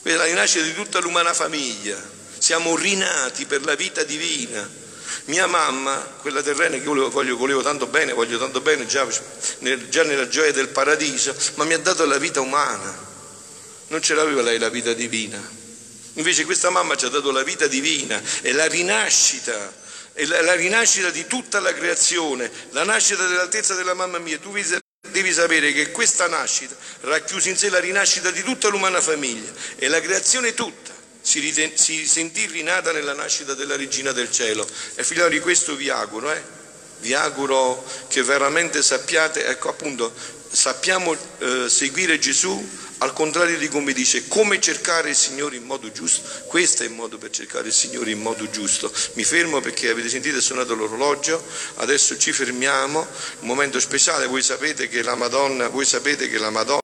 Questa 0.00 0.22
è 0.22 0.24
la 0.24 0.30
rinascita 0.30 0.64
di 0.64 0.74
tutta 0.74 0.98
l'umana 1.00 1.34
famiglia, 1.34 2.00
siamo 2.38 2.76
rinati 2.76 3.44
per 3.46 3.64
la 3.64 3.74
vita 3.74 4.02
divina 4.04 4.84
mia 5.26 5.46
mamma, 5.46 5.96
quella 6.20 6.42
terrena 6.42 6.76
che 6.76 6.84
io 6.84 7.10
voglio, 7.10 7.36
volevo 7.36 7.62
tanto 7.62 7.86
bene, 7.86 8.12
voglio 8.12 8.38
tanto 8.38 8.60
bene 8.60 8.86
già, 8.86 9.06
già 9.88 10.02
nella 10.04 10.28
gioia 10.28 10.52
del 10.52 10.68
paradiso, 10.68 11.34
ma 11.54 11.64
mi 11.64 11.74
ha 11.74 11.78
dato 11.78 12.04
la 12.04 12.18
vita 12.18 12.40
umana. 12.40 13.04
Non 13.88 14.02
ce 14.02 14.14
l'aveva 14.14 14.42
lei 14.42 14.58
la 14.58 14.68
vita 14.68 14.92
divina. 14.92 15.40
Invece 16.14 16.44
questa 16.44 16.70
mamma 16.70 16.96
ci 16.96 17.04
ha 17.04 17.08
dato 17.08 17.30
la 17.30 17.42
vita 17.42 17.66
divina 17.66 18.20
e 18.40 18.52
la 18.52 18.66
rinascita, 18.66 19.74
è 20.12 20.24
la, 20.24 20.42
la 20.42 20.54
rinascita 20.54 21.10
di 21.10 21.26
tutta 21.26 21.60
la 21.60 21.74
creazione, 21.74 22.50
la 22.70 22.84
nascita 22.84 23.26
dell'altezza 23.26 23.74
della 23.74 23.94
mamma 23.94 24.18
mia. 24.18 24.38
Tu 24.38 24.52
devi 25.10 25.32
sapere 25.32 25.72
che 25.72 25.90
questa 25.90 26.26
nascita 26.28 26.74
racchiude 27.00 27.50
in 27.50 27.56
sé 27.56 27.68
la 27.68 27.80
rinascita 27.80 28.30
di 28.30 28.42
tutta 28.42 28.68
l'umana 28.68 29.00
famiglia 29.00 29.50
e 29.76 29.88
la 29.88 30.00
creazione 30.00 30.54
tutta 30.54 30.95
si, 31.26 32.06
sentì 32.06 32.46
rinata 32.46 32.92
nella 32.92 33.12
nascita 33.12 33.54
della 33.54 33.76
regina 33.76 34.12
del 34.12 34.30
cielo. 34.30 34.66
E 34.94 35.02
figlioli 35.02 35.40
questo 35.40 35.74
vi 35.74 35.90
auguro, 35.90 36.30
eh? 36.32 36.40
vi 37.00 37.14
auguro 37.14 37.84
che 38.08 38.22
veramente 38.22 38.82
sappiate, 38.82 39.44
ecco 39.46 39.68
appunto, 39.68 40.12
sappiamo 40.50 41.16
eh, 41.38 41.68
seguire 41.68 42.18
Gesù 42.18 42.84
al 42.98 43.12
contrario 43.12 43.58
di 43.58 43.68
come 43.68 43.92
dice, 43.92 44.26
come 44.26 44.58
cercare 44.60 45.10
il 45.10 45.16
Signore 45.16 45.56
in 45.56 45.64
modo 45.64 45.90
giusto. 45.92 46.22
Questo 46.46 46.82
è 46.82 46.86
il 46.86 46.92
modo 46.92 47.18
per 47.18 47.30
cercare 47.30 47.66
il 47.66 47.74
Signore 47.74 48.10
in 48.10 48.20
modo 48.20 48.48
giusto. 48.48 48.90
Mi 49.14 49.24
fermo 49.24 49.60
perché 49.60 49.90
avete 49.90 50.08
sentito 50.08 50.38
è 50.38 50.40
suonato 50.40 50.74
l'orologio, 50.74 51.44
adesso 51.76 52.16
ci 52.16 52.32
fermiamo, 52.32 53.00
un 53.00 53.46
momento 53.46 53.80
speciale, 53.80 54.26
voi 54.26 54.42
sapete 54.42 54.88
che 54.88 55.02
la 55.02 55.14
Madonna, 55.14 55.68
voi 55.68 55.84
sapete 55.84 56.30
che 56.30 56.38
la 56.38 56.50
Madonna 56.50 56.66